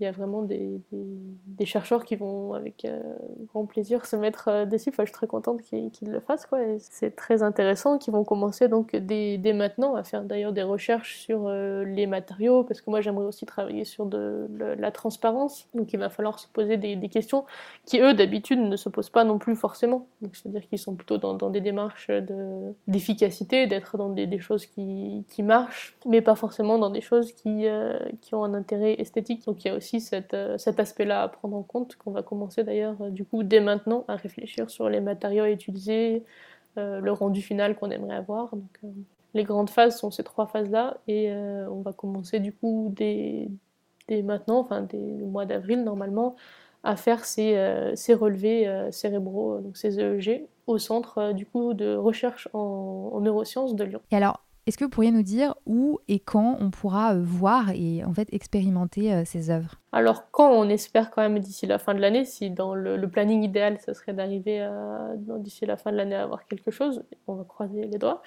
il 0.00 0.04
y 0.04 0.06
a 0.06 0.12
vraiment 0.12 0.42
des, 0.42 0.80
chercheurs 1.64 2.04
qui 2.04 2.14
vont 2.14 2.54
avec 2.54 2.84
euh, 2.84 3.00
grand 3.52 3.66
plaisir 3.66 4.06
se 4.06 4.14
mettre 4.14 4.48
euh, 4.48 4.64
dessus. 4.64 4.90
Enfin, 4.90 5.02
je 5.04 5.08
suis 5.08 5.14
très 5.14 5.26
contente 5.26 5.60
qu'ils 5.60 6.08
le 6.08 6.20
fassent. 6.20 6.46
C'est 6.78 7.16
très 7.16 7.42
intéressant, 7.42 7.98
qu'ils 7.98 8.12
vont 8.12 8.24
commencer 8.24 8.68
donc 8.68 8.94
dès, 8.94 9.38
maintenant 9.52 9.96
à 9.96 10.04
faire 10.04 10.22
d'ailleurs 10.22 10.52
des 10.52 10.62
recherches 10.62 11.18
sur 11.18 11.46
euh, 11.46 11.84
les 11.84 12.06
matériaux, 12.06 12.62
parce 12.62 12.80
que 12.80 12.90
moi 12.90 13.00
j'aimerais 13.00 13.26
aussi 13.26 13.44
travailler 13.44 13.84
sur 13.84 14.06
de, 14.06 14.46
la 14.78 14.90
transparence. 14.92 15.66
Donc 15.74 15.92
il 15.92 15.98
va 15.98 16.10
falloir 16.10 16.38
se 16.38 16.46
poser 16.46 16.76
des, 16.76 17.08
questions 17.08 17.44
qui 17.86 18.00
eux 18.00 18.14
d'habitude 18.14 18.60
ne 18.60 18.76
se 18.76 18.88
posent 18.88 19.10
pas 19.10 19.24
non 19.24 19.38
plus 19.38 19.56
forcément. 19.56 20.06
C'est-à-dire 20.32 20.68
qu'ils 20.68 20.78
sont 20.78 20.94
plutôt 20.94 21.18
dans, 21.18 21.50
des 21.50 21.60
démarches 21.60 22.10
d'efficacité, 22.86 23.66
d'être 23.66 23.96
dans 23.96 24.10
des, 24.10 24.38
choses 24.38 24.66
qui, 24.66 25.24
qui, 25.28 25.42
marchent, 25.42 25.96
mais 26.06 26.20
pas 26.20 26.34
forcément 26.34 26.78
dans 26.78 26.90
des 26.90 27.00
choses 27.00 27.32
qui, 27.32 27.66
qui 28.20 28.34
ont 28.34 28.44
un 28.44 28.54
intérêt 28.54 29.00
esthétique. 29.00 29.44
Donc 29.46 29.64
il 29.64 29.68
y 29.68 29.70
a 29.70 29.74
aussi 29.74 29.87
euh, 30.34 30.58
cet 30.58 30.80
aspect-là 30.80 31.22
à 31.22 31.28
prendre 31.28 31.56
en 31.56 31.62
compte, 31.62 31.96
qu'on 31.96 32.10
va 32.10 32.22
commencer 32.22 32.64
d'ailleurs 32.64 32.96
euh, 33.00 33.10
du 33.10 33.24
coup 33.24 33.42
dès 33.42 33.60
maintenant 33.60 34.04
à 34.08 34.16
réfléchir 34.16 34.70
sur 34.70 34.88
les 34.88 35.00
matériaux 35.00 35.44
à 35.44 35.50
utiliser, 35.50 36.24
euh, 36.76 37.00
le 37.00 37.12
rendu 37.12 37.42
final 37.42 37.76
qu'on 37.76 37.90
aimerait 37.90 38.16
avoir. 38.16 38.54
Donc, 38.54 38.80
les 39.34 39.44
grandes 39.44 39.70
phases 39.70 39.98
sont 39.98 40.10
ces 40.10 40.22
trois 40.24 40.46
phases-là 40.46 40.98
et 41.06 41.30
on 41.30 41.82
va 41.82 41.92
commencer 41.92 42.40
du 42.40 42.52
coup 42.52 42.92
dès, 42.96 43.48
maintenant, 44.22 44.60
enfin 44.60 44.80
dès 44.80 44.96
le 44.96 45.26
mois 45.26 45.44
d'avril 45.44 45.84
normalement, 45.84 46.34
à 46.82 46.96
faire 46.96 47.26
ces, 47.26 47.54
relevés 48.14 48.88
cérébraux, 48.90 49.58
donc 49.58 49.76
ces 49.76 50.00
EEG, 50.00 50.46
au 50.66 50.78
centre 50.78 51.32
du 51.32 51.44
coup 51.44 51.74
de 51.74 51.94
recherche 51.94 52.48
en, 52.54 53.10
en 53.12 53.20
neurosciences 53.20 53.74
de 53.74 53.84
Lyon. 53.84 54.00
Et 54.10 54.16
alors, 54.16 54.40
est-ce 54.68 54.76
que 54.76 54.84
vous 54.84 54.90
pourriez 54.90 55.10
nous 55.10 55.22
dire 55.22 55.54
où 55.64 55.98
et 56.08 56.20
quand 56.20 56.58
on 56.60 56.70
pourra 56.70 57.14
euh, 57.14 57.22
voir 57.22 57.70
et 57.70 58.04
en 58.04 58.12
fait 58.12 58.28
expérimenter 58.32 59.14
euh, 59.14 59.22
ces 59.24 59.48
œuvres? 59.48 59.76
Alors 59.92 60.30
quand 60.30 60.52
on 60.52 60.68
espère 60.68 61.10
quand 61.10 61.22
même 61.22 61.38
d'ici 61.38 61.66
la 61.66 61.78
fin 61.78 61.94
de 61.94 62.00
l'année, 62.00 62.26
si 62.26 62.50
dans 62.50 62.74
le, 62.74 63.08
planning 63.08 63.42
idéal 63.42 63.78
ça 63.78 63.94
serait 63.94 64.12
d'arriver 64.12 64.68
d'ici 65.38 65.64
la 65.64 65.78
fin 65.78 65.90
de 65.90 65.96
l'année 65.96 66.14
à 66.14 66.24
avoir 66.24 66.46
quelque 66.46 66.70
chose, 66.70 67.02
on 67.26 67.36
va 67.36 67.44
croiser 67.44 67.86
les 67.86 67.96
doigts. 67.96 68.22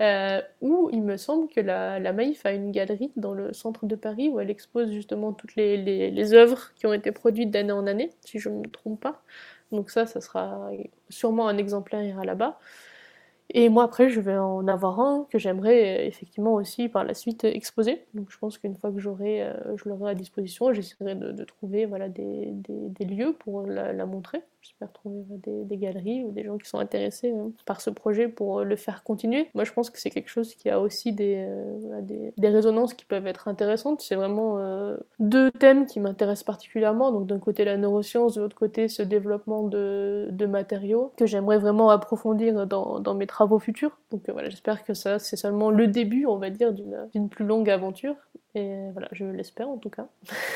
Euh, 0.00 0.42
où 0.60 0.90
il 0.92 1.04
me 1.04 1.16
semble 1.16 1.48
que 1.48 1.60
la, 1.60 2.00
la, 2.00 2.12
Maïf 2.12 2.44
a 2.44 2.50
une 2.50 2.72
galerie 2.72 3.12
dans 3.14 3.32
le 3.32 3.52
centre 3.52 3.86
de 3.86 3.94
Paris 3.94 4.28
où 4.28 4.40
elle 4.40 4.50
expose 4.50 4.90
justement 4.90 5.32
toutes 5.32 5.54
les, 5.54 6.34
œuvres 6.34 6.72
qui 6.74 6.86
ont 6.86 6.92
été 6.92 7.12
produites 7.12 7.52
d'année 7.52 7.70
en 7.70 7.86
année, 7.86 8.10
si 8.22 8.40
je 8.40 8.48
ne 8.48 8.56
me 8.56 8.68
trompe 8.68 9.00
pas. 9.00 9.22
Donc 9.70 9.90
ça, 9.90 10.06
ça 10.06 10.20
sera 10.20 10.70
sûrement 11.08 11.46
un 11.46 11.56
exemplaire 11.56 12.02
ira 12.02 12.24
là-bas. 12.24 12.58
Et 13.50 13.68
moi, 13.68 13.84
après, 13.84 14.10
je 14.10 14.20
vais 14.20 14.36
en 14.36 14.66
avoir 14.66 15.00
un 15.00 15.26
que 15.30 15.38
j'aimerais 15.38 15.98
euh, 15.98 16.06
effectivement 16.06 16.54
aussi 16.54 16.88
par 16.88 17.04
la 17.04 17.14
suite 17.14 17.44
exposer. 17.44 18.04
Donc, 18.14 18.30
je 18.30 18.38
pense 18.38 18.58
qu'une 18.58 18.74
fois 18.74 18.90
que 18.90 18.98
j'aurai, 18.98 19.42
euh, 19.42 19.76
je 19.76 19.88
l'aurai 19.88 20.10
à 20.10 20.14
disposition, 20.14 20.72
j'essaierai 20.72 21.14
de, 21.14 21.44
trouver 21.44 21.86
voilà, 21.86 22.08
des, 22.08 22.48
des, 22.52 23.04
lieux 23.04 23.34
pour 23.38 23.62
la, 23.62 24.06
montrer. 24.06 24.42
J'espère 24.62 24.92
trouver 24.92 25.22
des, 25.46 25.76
galeries 25.76 26.24
ou 26.24 26.32
des 26.32 26.42
gens 26.42 26.58
qui 26.58 26.68
sont 26.68 26.78
intéressés 26.78 27.30
hein, 27.30 27.52
par 27.66 27.80
ce 27.80 27.90
projet 27.90 28.26
pour 28.26 28.64
le 28.64 28.74
faire 28.74 29.04
continuer. 29.04 29.48
Moi, 29.54 29.62
je 29.62 29.72
pense 29.72 29.90
que 29.90 30.00
c'est 30.00 30.10
quelque 30.10 30.30
chose 30.30 30.54
qui 30.54 30.68
a 30.68 30.80
aussi 30.80 31.12
des, 31.12 31.46
euh, 31.46 32.00
des, 32.02 32.32
des, 32.36 32.48
résonances 32.48 32.94
qui 32.94 33.04
peuvent 33.04 33.28
être 33.28 33.46
intéressantes. 33.46 34.00
C'est 34.00 34.16
vraiment 34.16 34.58
deux 35.20 35.52
thèmes 35.52 35.86
qui 35.86 36.00
m'intéressent 36.00 36.44
particulièrement. 36.44 37.12
Donc, 37.12 37.26
d'un 37.26 37.38
côté, 37.38 37.64
la 37.64 37.76
neuroscience, 37.76 38.34
de 38.34 38.40
l'autre 38.40 38.56
côté, 38.56 38.88
ce 38.88 39.02
développement 39.02 39.62
de, 39.62 40.28
de 40.32 40.46
matériaux 40.46 41.12
que 41.16 41.26
j'aimerais 41.26 41.58
vraiment 41.58 41.90
approfondir 41.90 42.66
dans, 42.66 42.98
dans 42.98 43.14
mes 43.14 43.26
travaux 43.26 43.35
futurs. 43.58 43.98
Donc 44.10 44.28
euh, 44.28 44.32
voilà, 44.32 44.48
j'espère 44.48 44.84
que 44.84 44.94
ça, 44.94 45.18
c'est 45.18 45.36
seulement 45.36 45.70
le 45.70 45.86
début, 45.86 46.26
on 46.26 46.38
va 46.38 46.50
dire, 46.50 46.72
d'une 46.72 47.28
plus 47.28 47.44
longue 47.44 47.70
aventure. 47.70 48.14
Et 48.54 48.74
voilà, 48.92 49.08
je 49.12 49.24
l'espère 49.24 49.68
en 49.68 49.76
tout 49.76 49.90
cas. 49.90 50.08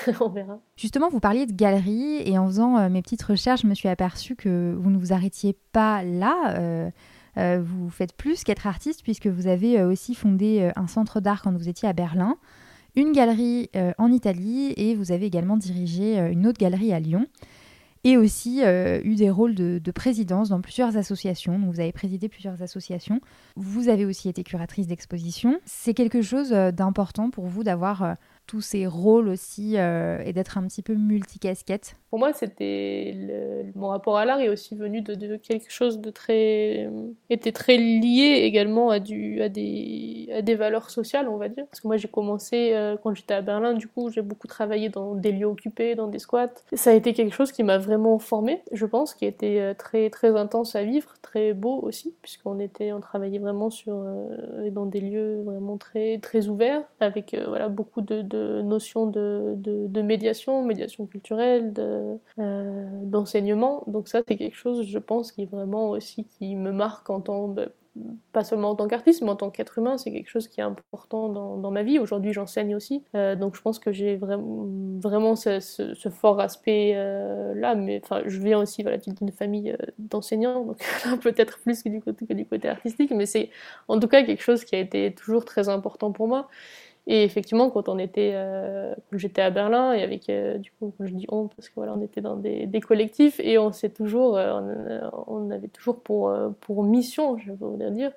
on 0.21 0.29
verra. 0.29 0.59
Justement, 0.77 1.09
vous 1.09 1.21
parliez 1.21 1.47
de 1.47 1.53
galerie 1.53 2.23
et 2.25 2.39
en 2.39 2.47
faisant 2.47 2.79
euh, 2.79 2.89
mes 2.89 3.03
petites 3.03 3.23
recherches, 3.23 3.63
je 3.63 3.67
me 3.67 3.75
suis 3.75 3.89
aperçue 3.89 4.37
que 4.37 4.75
vous 4.79 4.91
ne 4.91 4.99
vous 4.99 5.13
arrêtiez 5.13 5.57
pas 5.73 6.03
là. 6.03 6.59
Euh, 6.59 7.61
vous 7.63 7.91
faites 7.91 8.15
plus 8.15 8.43
qu'être 8.43 8.67
artiste 8.67 9.03
puisque 9.03 9.29
vous 9.29 9.47
avez 9.47 9.83
aussi 9.83 10.15
fondé 10.15 10.71
un 10.75 10.87
centre 10.89 11.21
d'art 11.21 11.43
quand 11.43 11.57
vous 11.57 11.69
étiez 11.69 11.89
à 11.89 11.93
Berlin, 11.93 12.37
une 12.97 13.13
galerie 13.13 13.71
en 13.99 14.11
Italie 14.11 14.75
et 14.77 14.97
vous 14.97 15.13
avez 15.13 15.27
également 15.27 15.57
dirigé 15.57 16.19
une 16.19 16.47
autre 16.47 16.59
galerie 16.59 16.93
à 16.93 16.99
Lyon 16.99 17.27
et 18.05 18.17
aussi 18.17 18.63
euh, 18.63 19.01
eu 19.05 19.15
des 19.15 19.31
rôles 19.31 19.55
de, 19.55 19.91
présidence 19.91 20.49
dans 20.49 20.61
plusieurs 20.61 20.97
associations. 20.97 21.59
Donc 21.59 21.75
vous 21.75 21.81
avez 21.81 21.93
présidé 21.93 22.29
plusieurs 22.29 22.63
associations. 22.63 23.21
Vous 23.57 23.89
avez 23.89 24.07
aussi 24.07 24.29
été 24.29 24.45
curatrice 24.45 24.87
d'exposition. 24.87 25.61
C'est 25.67 25.95
quelque 25.95 26.23
chose 26.23 26.53
euh, 26.53 26.71
d'important 26.71 27.31
pour 27.31 27.47
vous 27.47 27.65
d'avoir 27.65 28.03
euh, 28.03 28.15
tous 28.51 28.61
ces 28.61 28.87
rôles 28.89 29.29
aussi 29.29 29.79
euh, 29.79 30.21
et 30.25 30.33
d'être 30.33 30.59
un 30.59 30.67
petit 30.67 30.83
peu 30.83 30.95
multicasquette 30.95 31.95
Pour 32.11 32.19
moi, 32.19 32.33
c'était 32.33 33.15
mon 33.77 33.87
rapport 33.87 34.17
à 34.17 34.25
l'art 34.25 34.41
est 34.41 34.49
aussi 34.49 34.75
venu 34.75 35.03
de, 35.03 35.37
quelque 35.37 35.71
chose 35.71 36.01
de 36.01 36.11
très 36.11 36.91
était 37.29 37.53
très 37.53 37.77
lié 37.77 38.41
également 38.43 38.91
à 38.91 38.99
du 38.99 39.41
à 39.41 39.49
des 39.49 40.29
à 40.35 40.43
des 40.43 40.57
valeurs 40.57 40.91
sociales, 40.91 41.29
on 41.29 41.37
va 41.37 41.49
dire. 41.49 41.65
Parce 41.67 41.81
que 41.81 41.87
moi, 41.87 41.97
j'ai 41.97 42.09
commencé 42.09 42.73
euh, 42.73 42.97
quand 43.01 43.15
j'étais 43.15 43.35
à 43.35 43.41
Berlin, 43.41 43.75
du 43.75 43.87
coup, 43.87 44.11
j'ai 44.11 44.23
beaucoup 44.23 44.49
travaillé 44.49 44.89
dans 44.89 45.15
des 45.15 45.31
lieux 45.31 45.47
occupés, 45.47 45.95
dans 45.95 46.09
des 46.09 46.19
squats. 46.19 46.49
Ça 46.73 46.91
a 46.91 46.95
été 46.95 47.13
quelque 47.13 47.35
chose 47.35 47.53
qui 47.53 47.63
m'a 47.63 47.79
vraiment 47.79 48.19
formé, 48.19 48.63
je 48.73 48.87
pense, 48.87 49.15
qui 49.15 49.27
était 49.27 49.61
euh, 49.61 49.75
très 49.75 50.11
très 50.11 50.37
intense 50.37 50.75
à 50.75 50.83
vivre, 50.83 51.15
très 51.23 51.53
beau 51.53 51.79
aussi, 51.83 52.17
puisqu'on 52.23 52.59
était 52.59 52.93
on 52.93 53.01
travaillait 53.01 53.39
vraiment 53.39 53.71
sur 53.71 53.95
dans 54.73 54.87
des 54.87 55.01
lieux 55.01 55.43
vraiment 55.45 55.77
très 55.77 56.19
très 56.19 56.49
ouverts 56.49 56.83
avec 56.99 57.37
voilà 57.47 57.69
beaucoup 57.69 58.01
de 58.01 58.23
notions 58.63 59.07
de, 59.07 60.03
médiation, 60.03 60.65
médiation 60.65 61.07
culturelle, 61.07 61.73
d'enseignement. 62.37 63.85
Donc 63.87 64.09
ça, 64.09 64.23
c'est 64.27 64.37
quelque 64.37 64.57
chose, 64.57 64.87
je 64.87 64.99
pense, 64.99 65.33
qui 65.33 65.43
est 65.43 65.51
vraiment 65.51 65.91
aussi 65.91 66.25
qui 66.25 66.57
me 66.57 66.73
marque 66.73 67.11
en 67.11 67.21
tant 67.21 67.49
bah, 67.49 67.67
pas 68.33 68.45
seulement 68.45 68.71
en 68.71 68.77
tant 68.77 68.87
qu'artiste, 68.87 69.23
mais 69.23 69.31
en 69.31 69.37
tant 69.37 69.51
qu'être 69.51 69.79
humain, 69.79 69.99
c'est 69.99 70.13
quelque 70.13 70.29
chose 70.29 70.47
qui 70.47 70.61
est 70.61 70.65
important 70.65 71.29
dans, 71.29 71.71
ma 71.71 71.83
vie. 71.83 71.99
Aujourd'hui, 71.99 72.33
j'enseigne 72.33 72.75
aussi, 72.77 73.05
euh, 73.15 73.35
donc 73.35 73.57
je 73.57 73.63
pense 73.63 73.79
que 73.79 73.93
j'ai 73.93 74.17
vraiment, 74.17 74.67
vraiment 75.01 75.35
ce, 75.35 75.59
ce, 75.61 76.09
fort 76.09 76.41
aspect 76.41 76.93
euh, 76.95 77.53
là. 77.55 77.75
Mais 77.75 78.01
je 78.27 78.39
viens 78.41 78.61
aussi 78.61 78.83
voilà, 78.83 78.99
d'une 78.99 79.33
famille 79.33 79.73
euh, 79.73 79.87
d'enseignants, 79.99 80.65
donc 80.65 80.79
peut-être 81.23 81.59
plus 81.61 81.83
que 81.83 81.89
du 81.89 82.01
côté, 82.01 82.27
que 82.27 82.33
du 82.33 82.47
côté 82.47 82.69
artistique, 82.69 83.11
mais 83.11 83.27
c'est 83.27 83.51
en 83.89 83.99
tout 83.99 84.09
cas 84.09 84.23
quelque 84.23 84.43
chose 84.43 84.65
qui 84.65 84.77
a 84.77 84.79
été 84.79 85.13
toujours 85.13 85.45
très 85.45 85.69
important 85.69 86.13
pour 86.13 86.29
moi. 86.29 86.49
Et 87.07 87.25
effectivement, 87.25 87.71
quand 87.71 87.89
on 87.89 87.99
était, 87.99 88.33
euh, 88.35 88.95
j'étais 89.13 89.43
à 89.43 89.51
Berlin 89.51 89.93
et 89.93 90.03
avec, 90.03 90.29
euh, 90.29 90.59
du 90.59 90.71
coup, 90.73 90.93
je 91.01 91.13
dis 91.13 91.27
on 91.29 91.49
parce 91.49 91.69
que 91.69 91.75
voilà, 91.75 91.95
on 91.97 92.03
était 92.03 92.21
dans 92.21 92.37
des, 92.37 92.67
des 92.67 92.81
collectifs 92.81 93.41
et 93.41 93.59
on 93.59 93.73
s'est 93.73 93.89
toujours, 93.89 94.37
euh, 94.37 95.01
on, 95.27 95.51
avait 95.51 95.69
toujours 95.69 96.01
pour 96.01 96.33
pour 96.61 96.85
mission, 96.85 97.39
je 97.39 97.53
voudrais 97.53 97.91
dire, 97.91 98.13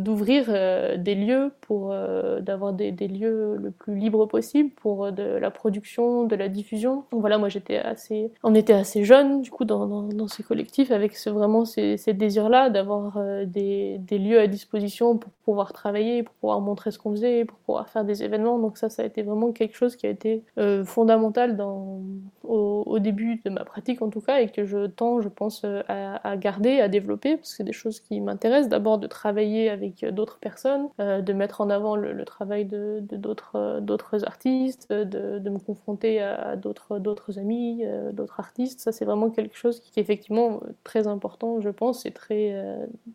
d'ouvrir 0.00 0.46
euh, 0.48 0.96
des 0.96 1.14
lieux 1.14 1.52
pour 1.60 1.92
euh, 1.92 2.40
d'avoir 2.40 2.72
des, 2.72 2.90
lieux 2.92 3.56
le 3.56 3.70
plus 3.70 3.94
libre 3.94 4.26
possible 4.26 4.70
pour 4.70 5.04
euh, 5.04 5.10
de 5.10 5.22
la 5.22 5.50
production, 5.50 6.24
de 6.24 6.34
la 6.34 6.48
diffusion. 6.48 7.04
Donc 7.12 7.20
voilà, 7.20 7.38
moi 7.38 7.48
j'étais 7.48 7.76
assez, 7.76 8.32
on 8.42 8.54
était 8.54 8.72
assez 8.72 9.04
jeunes 9.04 9.42
du 9.42 9.50
coup 9.50 9.64
dans, 9.64 10.08
ces 10.28 10.42
collectifs 10.42 10.90
avec 10.90 11.16
vraiment 11.26 11.64
ces, 11.64 11.96
ces 11.96 12.12
désirs-là 12.12 12.70
d'avoir 12.70 13.18
des, 13.46 14.00
lieux 14.10 14.38
à 14.38 14.46
disposition 14.46 15.16
pour 15.16 15.32
pouvoir 15.44 15.72
travailler, 15.72 16.22
pour 16.22 16.34
pouvoir 16.34 16.60
montrer 16.60 16.90
ce 16.90 16.98
qu'on 16.98 17.10
faisait, 17.12 17.44
pour 17.44 17.58
pouvoir 17.58 17.88
faire 17.88 18.04
des 18.04 18.22
événements. 18.22 18.58
Donc 18.58 18.76
ça, 18.76 18.88
ça 18.88 19.02
a 19.02 19.06
été 19.06 19.22
vraiment 19.22 19.52
quelque 19.52 19.76
chose 19.76 19.96
qui 19.96 20.06
a 20.06 20.10
été 20.10 20.44
fondamental 20.84 21.56
au, 22.44 22.98
début 23.00 23.40
de 23.44 23.50
ma 23.50 23.64
pratique 23.64 24.02
en 24.02 24.10
tout 24.10 24.20
cas 24.20 24.40
et 24.40 24.48
que 24.48 24.66
je 24.66 24.86
tends, 24.86 25.22
je 25.22 25.28
pense, 25.28 25.64
à, 25.64 26.16
à 26.28 26.36
garder, 26.36 26.80
à 26.80 26.88
développer 26.88 27.36
parce 27.36 27.50
que 27.50 27.56
c'est 27.56 27.64
des 27.64 27.72
choses 27.72 28.00
qui 28.00 28.20
m'intéressent. 28.20 28.68
D'abord 28.68 28.98
de 28.98 29.06
travailler 29.06 29.70
avec 29.70 29.89
d'autres 30.10 30.38
personnes, 30.38 30.88
euh, 31.00 31.20
de 31.20 31.32
mettre 31.32 31.60
en 31.60 31.70
avant 31.70 31.96
le, 31.96 32.24
travail 32.24 32.64
de 32.64 33.00
d'autres 33.00 33.52
euh, 33.56 33.80
d'autres 33.80 34.24
artistes, 34.24 34.92
de, 34.92 35.38
de, 35.38 35.50
me 35.50 35.58
confronter 35.58 36.20
à 36.20 36.56
d'autres 36.56 36.98
d'autres 36.98 37.38
amis, 37.38 37.82
euh, 37.84 38.12
d'autres 38.12 38.40
artistes. 38.40 38.80
Ça, 38.80 38.92
c'est 38.92 39.04
vraiment 39.04 39.30
quelque 39.30 39.56
chose 39.56 39.80
qui 39.80 39.98
est 39.98 40.02
effectivement 40.02 40.60
très 40.84 41.06
important, 41.06 41.60
je 41.60 41.70
pense, 41.70 42.06
et 42.06 42.10
très 42.10 42.54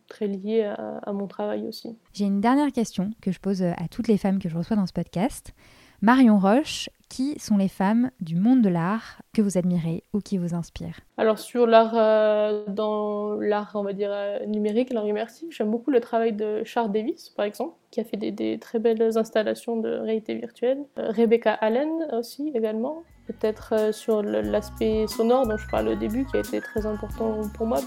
très 0.08 0.26
lié 0.26 0.62
à 0.62 1.12
mon 1.12 1.26
travail 1.26 1.66
aussi. 1.66 1.96
J'ai 2.12 2.24
une 2.24 2.40
dernière 2.40 2.72
question 2.72 3.10
que 3.20 3.32
je 3.32 3.40
pose 3.40 3.62
à 3.62 3.88
toutes 3.90 4.08
les 4.08 4.18
femmes 4.18 4.38
que 4.38 4.48
je 4.48 4.56
reçois 4.56 4.76
dans 4.76 4.86
ce 4.86 4.92
podcast. 4.92 5.54
Marion 6.02 6.38
Roche, 6.38 6.90
qui 7.08 7.38
sont 7.38 7.56
les 7.56 7.68
femmes 7.68 8.10
du 8.20 8.36
monde 8.36 8.62
de 8.62 8.68
l'art 8.68 9.20
que 9.32 9.42
vous 9.42 9.58
admirez 9.58 10.02
ou 10.12 10.20
qui 10.20 10.38
vous 10.38 10.54
inspirent 10.54 11.00
Alors 11.16 11.38
sur 11.38 11.66
l'art, 11.66 11.94
euh, 11.94 12.64
dans 12.68 13.34
l'art, 13.34 13.72
on 13.74 13.82
va 13.82 13.92
dire 13.92 14.10
euh, 14.12 14.44
numérique, 14.46 14.92
l'art 14.92 15.06
immersif, 15.06 15.48
j'aime 15.50 15.70
beaucoup 15.70 15.90
le 15.90 16.00
travail 16.00 16.32
de 16.32 16.62
Charles 16.64 16.92
Davis, 16.92 17.30
par 17.30 17.44
exemple, 17.44 17.74
qui 17.90 18.00
a 18.00 18.04
fait 18.04 18.16
des, 18.16 18.58
très 18.58 18.78
belles 18.78 19.16
installations 19.16 19.76
de 19.76 19.88
réalité 19.88 20.34
virtuelle. 20.34 20.78
Euh, 20.98 21.10
Rebecca 21.10 21.52
Allen 21.52 21.90
aussi 22.12 22.50
également. 22.54 23.02
Peut-être 23.26 23.92
sur 23.92 24.22
l'aspect 24.22 25.06
sonore 25.08 25.48
dont 25.48 25.56
je 25.56 25.68
parlais 25.68 25.94
au 25.94 25.96
début, 25.96 26.24
qui 26.26 26.36
a 26.36 26.40
été 26.40 26.60
très 26.60 26.86
important 26.86 27.40
pour 27.54 27.66
moi. 27.66 27.80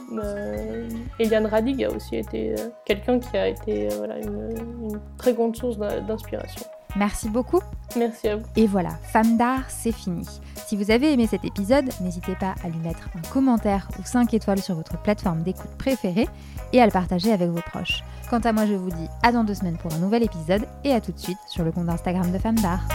Eliane 1.18 1.46
Radig 1.46 1.82
a 1.86 1.92
aussi 1.92 2.18
été 2.18 2.56
quelqu'un 2.86 3.20
qui 3.20 3.38
a 3.38 3.48
été 3.48 3.88
voilà, 3.88 4.20
une 4.20 5.00
très 5.18 5.32
grande 5.32 5.56
source 5.56 5.78
d'inspiration. 5.78 6.66
Merci 6.96 7.30
beaucoup. 7.30 7.62
Merci 7.96 8.28
à 8.28 8.38
vous. 8.38 8.46
Et 8.56 8.68
voilà, 8.68 8.92
Femme 9.04 9.38
d'art, 9.38 9.64
c'est 9.68 9.92
fini. 9.92 10.26
Si 10.68 10.76
vous 10.76 10.92
avez 10.92 11.14
aimé 11.14 11.28
cet 11.28 11.46
épisode, 11.46 11.90
n'hésitez 12.02 12.36
pas 12.36 12.56
à 12.64 12.70
lui 12.70 12.80
mettre 12.80 13.10
un 13.16 13.28
commentaire 13.30 13.88
ou 14.00 14.04
5 14.04 14.34
étoiles 14.34 14.62
sur 14.62 14.76
votre 14.76 15.02
plateforme 15.02 15.44
d'écoute 15.44 15.72
préférée 15.78 16.28
et 16.74 16.82
à 16.82 16.86
le 16.86 16.92
partager 16.92 17.32
avec 17.32 17.50
vos 17.50 17.62
proches. 17.62 18.04
Quant 18.30 18.40
à 18.40 18.54
moi, 18.54 18.66
je 18.66 18.74
vous 18.74 18.92
dis 18.92 19.08
à 19.24 19.32
dans 19.32 19.44
deux 19.44 19.56
semaines 19.56 19.78
pour 19.78 19.94
un 19.94 20.00
nouvel 20.00 20.24
épisode 20.24 20.68
et 20.84 20.94
à 20.94 21.02
tout 21.02 21.12
de 21.12 21.20
suite 21.20 21.40
sur 21.48 21.64
le 21.64 21.72
compte 21.72 21.90
Instagram 21.90 22.32
de 22.32 22.38
Femme 22.38 22.60
d'art. 22.60 22.88